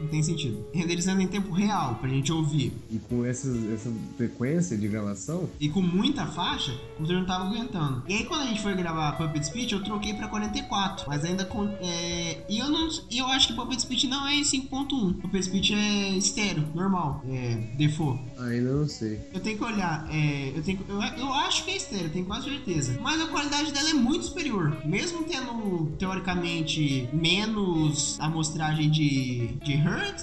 não 0.00 0.08
tem 0.08 0.22
sentido. 0.22 0.64
Renderizando 0.72 1.20
em 1.20 1.26
tempo 1.26 1.52
real, 1.52 1.96
pra 1.96 2.08
gente 2.08 2.32
ouvir. 2.32 2.72
E 2.90 2.98
com 2.98 3.24
essas, 3.24 3.56
essa 3.72 3.90
frequência 4.16 4.76
de 4.76 4.88
gravação, 4.88 5.48
E 5.60 5.68
com 5.68 5.80
muita 5.80 6.26
faixa, 6.26 6.72
o 6.72 6.96
computador 6.96 7.18
não 7.20 7.26
tava 7.26 7.44
aguentando. 7.46 8.02
E 8.08 8.14
aí 8.14 8.24
quando 8.24 8.42
a 8.42 8.46
gente 8.46 8.60
foi 8.62 8.74
gravar 8.74 9.12
Puppet 9.12 9.44
Speech, 9.46 9.72
eu 9.72 9.82
troquei 9.82 10.14
pra 10.14 10.28
44. 10.28 11.06
Mas 11.08 11.24
ainda 11.24 11.44
com. 11.44 11.66
é, 11.80 12.44
E 12.48 12.58
eu 12.58 12.68
não. 12.68 12.88
E 13.10 13.18
eu 13.18 13.26
acho 13.26 13.48
que 13.48 13.54
Puppet 13.54 13.80
Speech 13.80 14.06
não 14.06 14.26
é 14.26 14.34
em 14.36 14.42
5.1. 14.42 15.14
Puppet 15.20 15.42
Speech 15.44 15.74
é 15.74 16.10
estéreo, 16.10 16.64
normal. 16.74 17.22
É 17.28 17.54
default. 17.76 18.20
ainda 18.38 18.72
não 18.72 18.88
sei. 18.88 19.20
Eu 19.32 19.40
tenho 19.40 19.56
que 19.58 19.64
olhar. 19.64 20.06
é, 20.10 20.52
eu, 20.54 20.62
tenho, 20.62 20.78
eu, 20.88 21.00
eu 21.00 21.32
acho 21.32 21.64
que 21.64 21.70
é 21.70 21.76
estéreo, 21.76 22.10
tenho 22.10 22.24
quase 22.26 22.44
certeza. 22.48 22.98
Mas 23.00 23.20
a 23.20 23.26
qualidade 23.26 23.72
dela 23.72 23.90
é 23.90 23.94
muito 23.94 24.26
superior. 24.26 24.76
Mesmo 24.84 25.24
tendo, 25.24 25.86
teoricamente, 25.98 27.08
menos 27.12 28.18
amostragem 28.20 28.90
de, 28.90 29.48
de 29.64 29.74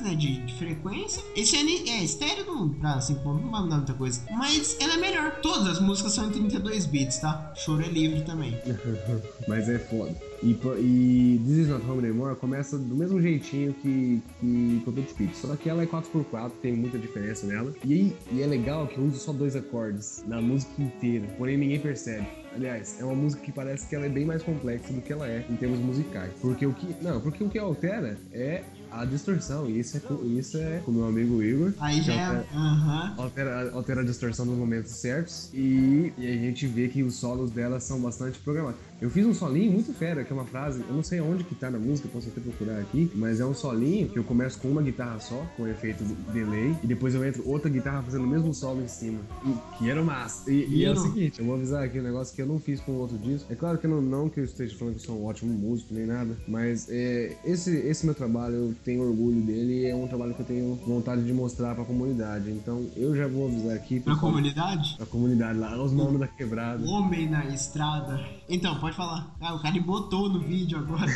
Né? 0.01 0.15
De, 0.15 0.45
de 0.45 0.53
frequência. 0.55 1.23
Esse 1.35 1.55
é, 1.55 1.61
é 1.89 2.03
estéreo, 2.03 2.45
não, 2.45 2.69
pra, 2.69 2.95
assim, 2.95 3.15
não 3.23 3.49
vai 3.49 3.61
mudar 3.61 3.77
muita 3.77 3.93
coisa. 3.93 4.21
Mas 4.31 4.77
ela 4.79 4.95
é 4.95 4.97
melhor. 4.97 5.39
Todas 5.41 5.67
as 5.67 5.79
músicas 5.79 6.13
são 6.13 6.27
em 6.27 6.31
32 6.31 6.85
bits, 6.85 7.19
tá? 7.19 7.53
Choro 7.55 7.83
é 7.83 7.87
livre 7.87 8.21
também. 8.21 8.57
Mas 9.47 9.69
é 9.69 9.79
foda. 9.79 10.15
E, 10.43 10.51
e 10.51 11.41
This 11.45 11.57
Is 11.57 11.67
Not 11.69 11.89
Home 11.89 11.99
Anymore 11.99 12.35
começa 12.35 12.77
do 12.77 12.95
mesmo 12.95 13.21
jeitinho 13.21 13.73
que, 13.75 14.21
que 14.39 14.81
Total 14.83 15.03
Speed. 15.05 15.33
Só 15.35 15.55
que 15.55 15.69
ela 15.69 15.83
é 15.83 15.85
4x4, 15.85 16.51
tem 16.61 16.73
muita 16.73 16.99
diferença 16.99 17.47
nela. 17.47 17.73
E, 17.85 18.13
e 18.29 18.41
é 18.41 18.45
legal 18.45 18.87
que 18.87 18.99
usa 18.99 19.17
só 19.17 19.31
dois 19.31 19.55
acordes 19.55 20.23
na 20.27 20.41
música 20.41 20.81
inteira. 20.81 21.27
Porém, 21.37 21.57
ninguém 21.57 21.79
percebe. 21.79 22.27
Aliás, 22.53 22.99
é 22.99 23.05
uma 23.05 23.15
música 23.15 23.41
que 23.41 23.51
parece 23.51 23.87
que 23.87 23.95
ela 23.95 24.05
é 24.05 24.09
bem 24.09 24.25
mais 24.25 24.43
complexa 24.43 24.91
do 24.91 25.01
que 25.01 25.13
ela 25.13 25.27
é 25.27 25.45
em 25.49 25.55
termos 25.55 25.79
musicais. 25.79 26.31
Porque 26.41 26.65
o 26.65 26.73
que. 26.73 26.93
Não, 27.01 27.21
porque 27.21 27.43
o 27.43 27.49
que 27.49 27.57
altera 27.57 28.17
é 28.31 28.63
a 29.01 29.05
distorção. 29.05 29.69
E 29.69 29.79
isso 29.79 29.97
é, 29.97 30.01
isso 30.37 30.57
é 30.57 30.79
com 30.85 30.91
o 30.91 30.93
meu 30.93 31.05
amigo 31.07 31.41
Igor. 31.41 31.73
Aí 31.79 32.01
já 32.01 32.13
é. 32.13 32.25
altera- 32.25 32.45
Aham. 32.53 33.13
altera, 33.17 33.71
altera 33.71 34.01
a 34.01 34.03
distorção 34.03 34.45
nos 34.45 34.57
momentos 34.57 34.91
certos 34.91 35.49
e, 35.53 36.13
e 36.17 36.27
a 36.27 36.33
gente 36.37 36.67
vê 36.67 36.87
que 36.87 37.03
os 37.03 37.15
solos 37.15 37.51
dela 37.51 37.79
são 37.79 37.99
bastante 37.99 38.39
programados. 38.39 38.79
Eu 39.01 39.09
fiz 39.09 39.25
um 39.25 39.33
solinho 39.33 39.71
muito 39.71 39.93
fera, 39.93 40.23
que 40.23 40.31
é 40.31 40.35
uma 40.35 40.45
frase, 40.45 40.81
eu 40.87 40.95
não 40.95 41.03
sei 41.03 41.19
onde 41.19 41.43
que 41.43 41.53
tá 41.55 41.69
na 41.69 41.77
música, 41.77 42.07
posso 42.11 42.29
até 42.29 42.39
procurar 42.39 42.79
aqui, 42.79 43.11
mas 43.15 43.39
é 43.41 43.45
um 43.45 43.53
solinho 43.53 44.07
que 44.07 44.17
eu 44.17 44.23
começo 44.23 44.57
com 44.59 44.69
uma 44.69 44.81
guitarra 44.81 45.19
só, 45.19 45.45
com 45.57 45.67
efeito 45.67 46.03
de- 46.05 46.13
delay, 46.31 46.73
e 46.81 46.87
depois 46.87 47.13
eu 47.13 47.25
entro 47.25 47.43
outra 47.47 47.69
guitarra 47.69 48.01
fazendo 48.01 48.23
o 48.23 48.27
mesmo 48.27 48.53
solo 48.53 48.81
em 48.81 48.87
cima. 48.87 49.19
E, 49.45 49.77
que 49.77 49.89
era 49.89 50.01
massa. 50.01 50.49
E, 50.49 50.65
e 50.69 50.85
é 50.85 50.91
o 50.91 50.93
Viram? 50.93 51.01
seguinte, 51.01 51.39
eu 51.39 51.45
vou 51.45 51.55
avisar 51.55 51.83
aqui 51.83 51.99
um 51.99 52.03
negócio 52.03 52.33
que 52.33 52.41
eu 52.41 52.45
não 52.45 52.59
fiz 52.59 52.79
com 52.79 52.93
outro 52.93 53.17
disco. 53.17 53.51
É 53.51 53.55
claro 53.55 53.77
que 53.77 53.87
não, 53.87 54.01
não 54.01 54.29
que 54.29 54.39
eu 54.39 54.45
esteja 54.45 54.73
falando 54.77 54.95
que 54.95 55.01
eu 55.01 55.05
sou 55.05 55.19
um 55.21 55.25
ótimo 55.25 55.53
músico 55.53 55.93
nem 55.93 56.05
nada, 56.05 56.37
mas 56.47 56.87
é, 56.89 57.35
esse, 57.43 57.75
esse 57.75 58.05
meu 58.05 58.15
trabalho 58.15 58.55
eu 58.55 58.75
tenho 58.85 59.01
orgulho 59.03 59.41
dele 59.41 59.81
e 59.81 59.85
é 59.85 59.95
um 59.95 60.07
trabalho 60.07 60.33
que 60.33 60.41
eu 60.41 60.45
tenho 60.45 60.75
vontade 60.87 61.23
de 61.25 61.33
mostrar 61.33 61.75
pra 61.75 61.83
comunidade. 61.83 62.49
Então 62.51 62.85
eu 62.95 63.13
já 63.15 63.27
vou 63.27 63.47
avisar 63.47 63.75
aqui 63.75 63.99
Pra 63.99 64.15
comunidade? 64.15 64.95
pra 64.95 65.05
comunidade 65.05 65.59
lá, 65.59 65.81
os 65.83 65.91
manos 65.91 66.19
da 66.19 66.27
quebrada. 66.27 66.85
Homem 66.85 67.29
na 67.29 67.45
estrada. 67.47 68.19
Então, 68.47 68.79
pode 68.83 68.97
falar. 68.97 69.33
Ah, 69.39 69.53
o 69.53 69.61
cara 69.61 69.79
botou 69.79 70.29
no 70.29 70.41
vídeo 70.41 70.77
agora. 70.77 71.09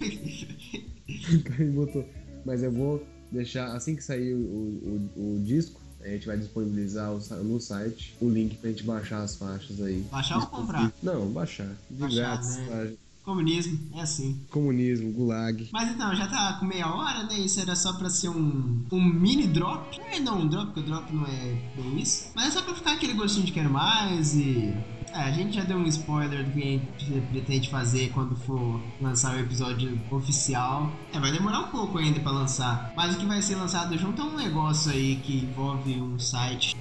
O 1.08 1.42
cara 1.42 1.70
botou. 1.72 2.08
Mas 2.44 2.62
eu 2.62 2.72
vou 2.72 3.06
deixar, 3.30 3.76
assim 3.76 3.94
que 3.94 4.02
sair 4.02 4.34
o, 4.34 4.38
o, 4.38 5.36
o 5.36 5.42
disco, 5.44 5.80
a 6.00 6.08
gente 6.08 6.26
vai 6.26 6.36
disponibilizar 6.38 7.12
no 7.44 7.60
site 7.60 8.16
o 8.20 8.28
link 8.28 8.56
pra 8.56 8.70
gente 8.70 8.82
baixar 8.82 9.22
as 9.22 9.36
faixas 9.36 9.80
aí. 9.80 10.04
Baixar 10.10 10.38
ou 10.38 10.46
comprar? 10.46 10.90
Não, 11.02 11.28
baixar. 11.28 11.68
De 11.90 11.98
Baixar, 11.98 12.16
grátis. 12.16 12.56
né? 12.56 12.92
Comunismo, 13.22 13.78
é 13.94 14.00
assim. 14.00 14.40
Comunismo, 14.50 15.12
gulag. 15.12 15.68
Mas 15.72 15.90
então, 15.90 16.12
já 16.16 16.26
tá 16.26 16.54
com 16.58 16.66
meia 16.66 16.92
hora, 16.92 17.22
né? 17.24 17.38
Isso 17.38 17.60
era 17.60 17.76
só 17.76 17.92
pra 17.92 18.10
ser 18.10 18.30
um, 18.30 18.84
um 18.90 19.04
mini 19.04 19.46
drop. 19.46 19.96
Não 19.98 20.06
é 20.06 20.18
não 20.18 20.40
um 20.40 20.48
drop, 20.48 20.66
porque 20.72 20.80
o 20.80 20.84
drop 20.84 21.14
não 21.14 21.24
é 21.26 21.56
bem 21.76 22.00
isso. 22.00 22.30
Mas 22.34 22.48
é 22.48 22.50
só 22.50 22.62
pra 22.62 22.74
ficar 22.74 22.94
aquele 22.94 23.12
gostinho 23.12 23.46
de 23.46 23.52
quero 23.52 23.70
mais 23.70 24.34
e. 24.34 24.74
É, 25.12 25.24
a 25.24 25.30
gente 25.30 25.56
já 25.56 25.62
deu 25.62 25.76
um 25.76 25.86
spoiler 25.86 26.44
do 26.44 26.50
que 26.52 26.60
a 26.62 27.04
gente 27.04 27.20
pretende 27.30 27.68
fazer 27.68 28.10
quando 28.12 28.34
for 28.34 28.80
lançar 29.00 29.36
o 29.36 29.40
episódio 29.40 30.00
oficial. 30.10 30.90
É, 31.12 31.20
vai 31.20 31.30
demorar 31.30 31.60
um 31.60 31.68
pouco 31.68 31.98
ainda 31.98 32.18
pra 32.20 32.32
lançar. 32.32 32.92
Mas 32.96 33.14
o 33.14 33.18
que 33.18 33.26
vai 33.26 33.42
ser 33.42 33.56
lançado 33.56 33.96
junto 33.98 34.22
é 34.22 34.24
um 34.24 34.36
negócio 34.36 34.90
aí 34.90 35.16
que 35.16 35.44
envolve 35.44 36.00
um 36.00 36.18
site. 36.18 36.74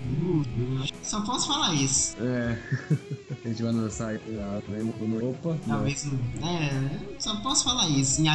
Só 1.04 1.22
posso 1.22 1.48
falar 1.48 1.74
isso. 1.74 2.16
É. 2.22 2.58
a 3.44 3.48
gente 3.50 3.64
vai 3.64 3.74
lançar 3.74 4.16
ah, 4.16 4.62
né? 4.68 4.94
Opa. 5.24 5.58
Talvez. 5.68 6.10
É, 6.42 7.00
só 7.20 7.36
posso 7.38 7.66
falar 7.66 7.90
isso. 7.90 8.22
Em. 8.22 8.28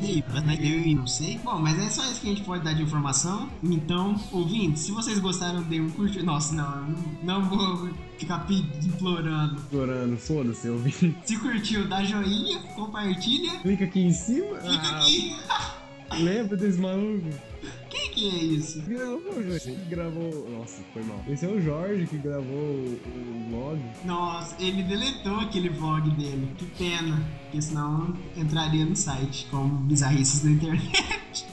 em, 0.00 0.24
eu 0.60 0.96
não 0.96 1.06
sei. 1.06 1.38
Bom, 1.38 1.58
mas 1.60 1.78
é 1.78 1.88
só 1.90 2.02
isso 2.10 2.20
que 2.20 2.26
a 2.26 2.30
gente 2.34 2.44
pode 2.44 2.64
dar 2.64 2.72
de 2.72 2.82
informação. 2.82 3.48
Então, 3.62 4.16
ouvintes, 4.32 4.82
se 4.82 4.92
vocês 4.92 5.18
gostaram, 5.20 5.62
dê 5.62 5.80
um 5.80 5.90
curte. 5.90 6.22
Nossa, 6.22 6.54
não, 6.54 6.94
não 7.22 7.48
vou 7.48 7.88
ficar 8.22 8.40
pedindo, 8.46 8.86
implorando. 8.86 9.56
Explorando, 9.56 10.16
foda-se, 10.16 10.66
eu 10.66 10.78
vi. 10.78 11.14
Se 11.24 11.36
curtiu, 11.38 11.86
dá 11.88 12.02
joinha, 12.04 12.58
compartilha. 12.74 13.58
Clica 13.60 13.84
aqui 13.84 14.00
em 14.00 14.12
cima. 14.12 14.56
Fica 14.60 14.86
Ah, 14.88 14.98
aqui. 15.00 15.36
lembra 16.22 16.56
desse 16.56 16.78
maluco? 16.78 17.28
Quem 17.90 18.10
que 18.10 18.28
é 18.28 18.44
isso? 18.44 18.80
Gravou, 18.82 19.42
Jorge. 19.42 19.60
Que 19.72 19.84
gravou. 19.90 20.48
Nossa, 20.50 20.82
foi 20.92 21.02
mal. 21.02 21.22
Esse 21.28 21.44
é 21.44 21.48
o 21.48 21.60
Jorge 21.60 22.06
que 22.06 22.16
gravou 22.18 22.56
o, 22.56 23.00
o 23.06 23.50
vlog. 23.50 23.80
Nossa, 24.04 24.56
ele 24.58 24.82
deletou 24.82 25.40
aquele 25.40 25.68
vlog 25.68 26.10
dele. 26.10 26.48
Que 26.58 26.64
pena. 26.66 27.22
Porque 27.44 27.60
senão 27.62 28.16
entraria 28.36 28.84
no 28.84 28.96
site 28.96 29.46
como 29.50 29.68
bizarrices 29.84 30.42
da 30.42 30.50
internet. 30.50 31.46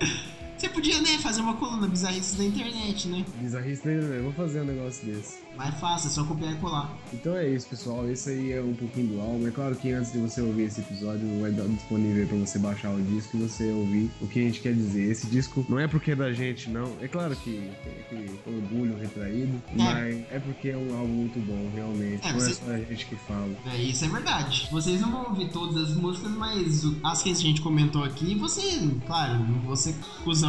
Você 0.56 0.68
podia, 0.68 1.00
né, 1.02 1.18
fazer 1.18 1.40
uma 1.40 1.54
coluna 1.54 1.86
bizarrices 1.88 2.36
da 2.36 2.44
internet, 2.44 3.08
né? 3.08 3.24
Bizarrista, 3.40 3.88
né? 3.88 4.20
Vou 4.22 4.32
fazer 4.32 4.60
um 4.62 4.64
negócio 4.64 5.04
desse. 5.04 5.42
Mais 5.56 5.74
fácil, 5.78 6.08
é 6.08 6.10
só 6.10 6.24
copiar 6.24 6.52
e 6.52 6.56
colar. 6.56 6.96
Então 7.12 7.36
é 7.36 7.48
isso, 7.48 7.68
pessoal. 7.68 8.08
Esse 8.10 8.30
aí 8.30 8.52
é 8.52 8.60
um 8.60 8.74
pouquinho 8.74 9.06
do 9.14 9.20
álbum. 9.20 9.46
É 9.46 9.50
claro 9.52 9.76
que 9.76 9.92
antes 9.92 10.12
de 10.12 10.18
você 10.18 10.40
ouvir 10.40 10.64
esse 10.64 10.80
episódio, 10.80 11.28
vai 11.40 11.50
estar 11.52 11.64
disponível 11.64 12.26
para 12.26 12.36
você 12.38 12.58
baixar 12.58 12.90
o 12.92 13.00
disco 13.02 13.36
e 13.36 13.40
você 13.40 13.70
ouvir 13.70 14.10
o 14.20 14.26
que 14.26 14.40
a 14.40 14.42
gente 14.42 14.60
quer 14.60 14.74
dizer. 14.74 15.10
Esse 15.10 15.26
disco 15.28 15.64
não 15.68 15.78
é 15.78 15.86
porque 15.86 16.10
é 16.12 16.16
da 16.16 16.32
gente, 16.32 16.68
não. 16.70 16.90
É 17.00 17.06
claro 17.06 17.36
que 17.36 17.70
tem 17.84 17.92
aquele 18.00 18.40
orgulho 18.46 18.96
retraído, 18.98 19.62
mas 19.76 20.24
é 20.30 20.40
porque 20.40 20.70
é 20.70 20.76
um 20.76 20.92
álbum 20.98 21.12
muito 21.12 21.38
bom, 21.40 21.70
realmente. 21.74 22.26
É, 22.26 22.32
não 22.32 22.40
você- 22.40 22.50
é 22.50 22.54
só 22.54 22.70
a 22.72 22.78
gente 22.78 23.06
que 23.06 23.16
fala. 23.16 23.50
É, 23.66 23.76
isso 23.76 24.04
é 24.04 24.08
verdade. 24.08 24.68
Vocês 24.72 25.00
não 25.00 25.10
vão 25.12 25.24
ouvir 25.28 25.50
todas 25.50 25.90
as 25.90 25.96
músicas, 25.96 26.32
mas 26.32 26.82
as 27.04 27.22
que 27.22 27.30
a 27.30 27.34
gente 27.34 27.60
comentou 27.60 28.02
aqui, 28.02 28.34
você, 28.34 28.62
claro, 29.06 29.38
não 29.38 29.60
vou 29.60 29.76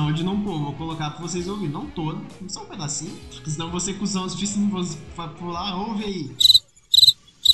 cuzão 0.06 0.13
de 0.13 0.24
não 0.24 0.41
pôr, 0.41 0.60
vou 0.60 0.74
colocar 0.74 1.12
pra 1.12 1.22
vocês 1.22 1.48
ouvirem. 1.48 1.72
Não 1.72 1.88
todo, 1.88 2.26
só 2.48 2.63
um 2.63 2.68
pedacinho. 2.68 3.15
Porque 3.34 3.50
senão 3.50 3.72
você 3.72 3.94
cuzão 3.94 4.26
o 4.26 4.30
suficiente 4.30 4.70
pra 4.70 4.80
você 4.80 4.98
pra 5.15 5.28
pular, 5.30 5.76
ouve 5.78 6.04
aí. 6.04 6.32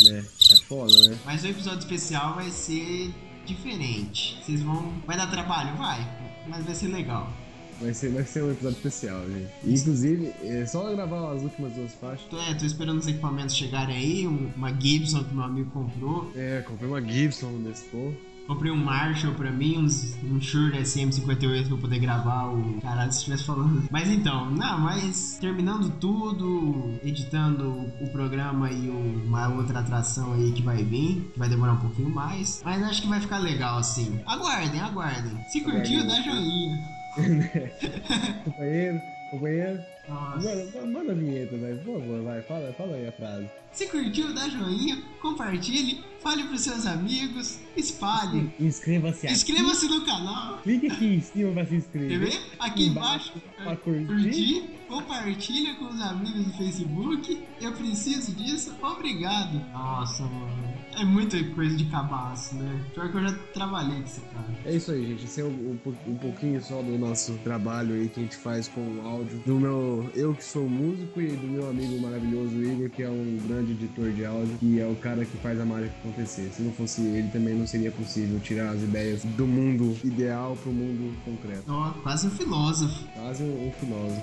Né? 0.10 0.26
É 0.52 0.56
foda, 0.68 1.10
né? 1.10 1.18
Mas 1.26 1.44
o 1.44 1.48
episódio 1.48 1.80
especial 1.80 2.36
vai 2.36 2.50
ser 2.50 3.14
diferente. 3.46 4.38
Vocês 4.44 4.62
vão. 4.62 4.94
Vai 5.06 5.18
dar 5.18 5.28
trabalho? 5.28 5.76
Vai. 5.78 6.00
Mas 6.48 6.66
vai 6.66 6.74
ser 6.76 6.88
legal. 6.88 7.32
Vai 7.80 7.94
ser, 7.96 8.12
vai 8.12 8.24
ser 8.24 8.44
um 8.44 8.52
episódio 8.52 8.78
especial, 8.78 9.22
gente. 9.28 9.50
E, 9.64 9.74
inclusive, 9.74 10.34
é 10.44 10.66
só 10.68 10.88
gravar 10.94 11.34
as 11.34 11.42
últimas 11.42 11.74
duas 11.74 11.94
faixas. 11.96 12.26
É, 12.48 12.54
tô 12.54 12.64
esperando 12.66 13.00
os 13.00 13.08
equipamentos 13.08 13.56
chegarem 13.56 13.96
aí. 13.96 14.28
um- 14.28 14.52
uma 14.56 14.72
Gibson 14.80 15.24
que 15.24 15.34
meu 15.34 15.44
amigo 15.44 15.70
comprou. 15.72 16.32
É, 16.36 16.62
comprei 16.62 16.88
uma 16.88 17.02
Gibson 17.02 17.50
nesse 17.54 17.86
povo. 17.86 18.16
Comprei 18.52 18.70
um 18.70 18.76
Marshall 18.76 19.34
pra 19.34 19.50
mim, 19.50 19.78
uns, 19.78 20.14
um 20.26 20.42
Shure 20.42 20.78
SM58 20.80 21.38
pra 21.38 21.72
eu 21.72 21.78
poder 21.78 22.00
gravar 22.00 22.48
o 22.48 22.82
caralho 22.82 23.10
se 23.10 23.20
estivesse 23.20 23.46
falando. 23.46 23.82
Mas 23.90 24.10
então, 24.10 24.52
não, 24.52 24.78
mas 24.78 25.38
terminando 25.40 25.90
tudo, 26.02 27.00
editando 27.02 27.90
o, 28.02 28.10
programa 28.10 28.70
e 28.70 28.90
uma 28.90 29.48
outra 29.48 29.80
atração 29.80 30.34
aí 30.34 30.52
que 30.52 30.62
vai 30.62 30.84
vir, 30.84 31.32
que 31.32 31.40
vai 31.40 31.48
demorar 31.48 31.74
um 31.74 31.78
pouquinho 31.78 32.10
mais. 32.10 32.62
Mas 32.66 32.84
acho 32.84 33.04
que 33.04 33.08
vai 33.08 33.22
ficar 33.22 33.38
legal 33.40 33.78
assim. 33.78 34.20
Aguardem, 34.26 34.82
aguardem. 34.82 35.42
Se 35.48 35.62
curtiu, 35.62 36.06
dá 36.06 36.22
joinha. 36.22 36.78
Companheiro, 38.44 39.02
companheiro. 39.32 39.80
Nossa. 40.10 40.56
Manda, 40.76 40.86
manda 40.88 41.12
a 41.14 41.16
vinheta, 41.16 41.58
velho. 41.58 41.78
Por 41.86 42.02
favor, 42.02 42.24
vai. 42.24 42.42
Fala, 42.42 42.74
fala 42.78 42.96
aí 42.98 43.08
a 43.08 43.12
frase. 43.14 43.50
Se 43.72 43.88
curtiu, 43.88 44.34
dá 44.34 44.50
joinha, 44.50 45.02
compartilhe, 45.22 46.04
fale 46.22 46.44
pros 46.46 46.62
seus 46.62 46.86
amigos, 46.86 47.60
espalhe. 47.76 48.52
Inscreva-se 48.60 49.26
aqui. 49.26 49.36
Inscreva-se 49.36 49.88
no 49.88 50.02
canal. 50.06 50.58
Clique 50.64 50.88
aqui 50.88 51.06
em 51.06 51.22
cima 51.22 51.52
pra 51.54 51.64
se 51.66 51.70
Quer 51.72 51.78
inscrever. 51.78 52.20
ver? 52.20 52.42
Aqui 52.60 52.88
embaixo. 52.88 53.34
Pra 53.64 53.76
curtir. 53.76 54.06
curtir, 54.06 54.64
compartilha 54.88 55.76
com 55.76 55.86
os 55.86 56.02
amigos 56.02 56.46
do 56.46 56.54
Facebook. 56.54 57.44
Eu 57.60 57.72
preciso 57.74 58.32
disso. 58.34 58.74
Obrigado. 58.82 59.62
Nossa, 59.72 60.24
mano. 60.24 60.72
É 61.00 61.06
muita 61.06 61.42
coisa 61.56 61.76
de 61.76 61.86
cabaço, 61.86 62.54
né? 62.56 62.84
Pior 62.94 63.10
que 63.10 63.16
eu 63.18 63.22
já 63.24 63.34
trabalhei 63.54 63.98
com 64.00 64.04
esse 64.04 64.20
cara. 64.22 64.46
É 64.66 64.76
isso 64.76 64.92
aí, 64.92 65.08
gente. 65.08 65.24
Esse 65.24 65.40
é 65.40 65.46
um, 65.46 65.48
um, 65.86 65.94
um 66.12 66.16
pouquinho 66.16 66.62
só 66.62 66.82
do 66.82 66.98
nosso 66.98 67.34
trabalho 67.46 67.96
aí 67.96 68.10
que 68.10 68.20
a 68.20 68.24
gente 68.24 68.36
faz 68.36 68.68
com 68.68 68.82
o 68.82 69.08
áudio. 69.08 69.42
Do 69.46 69.58
meu. 69.58 70.10
Eu 70.14 70.34
que 70.36 70.44
sou 70.44 70.68
músico 70.68 71.22
e 71.22 71.28
do 71.28 71.48
meu 71.48 71.70
amigo 71.70 71.98
maravilhoso 72.02 72.62
Igor, 72.62 72.90
que 72.90 73.04
é 73.04 73.10
um 73.10 73.40
grande 73.48 73.72
editor 73.72 74.12
de 74.12 74.26
áudio, 74.26 74.58
que 74.58 74.80
é 74.82 74.86
o 74.86 74.96
cara 74.96 75.24
que 75.24 75.38
faz 75.38 75.60
a 75.62 75.66
mágica 75.66 75.94
acontecer. 76.12 76.52
Se 76.54 76.62
não 76.62 76.71
fosse 76.71 77.02
ele, 77.02 77.30
também 77.30 77.56
não 77.56 77.65
seria 77.65 77.91
possível 77.91 78.39
tirar 78.39 78.71
as 78.71 78.82
ideias 78.82 79.24
do 79.24 79.47
mundo 79.47 79.97
ideal 80.04 80.56
para 80.62 80.69
o 80.69 80.74
mundo 80.74 81.17
concreto. 81.26 81.63
Ó, 81.67 81.89
oh, 81.89 82.02
quase 82.02 82.28
um 82.28 82.32
filósofo. 82.32 83.08
Quase 83.15 83.43
um, 83.43 83.67
um 83.67 83.71
filósofo. 83.71 84.21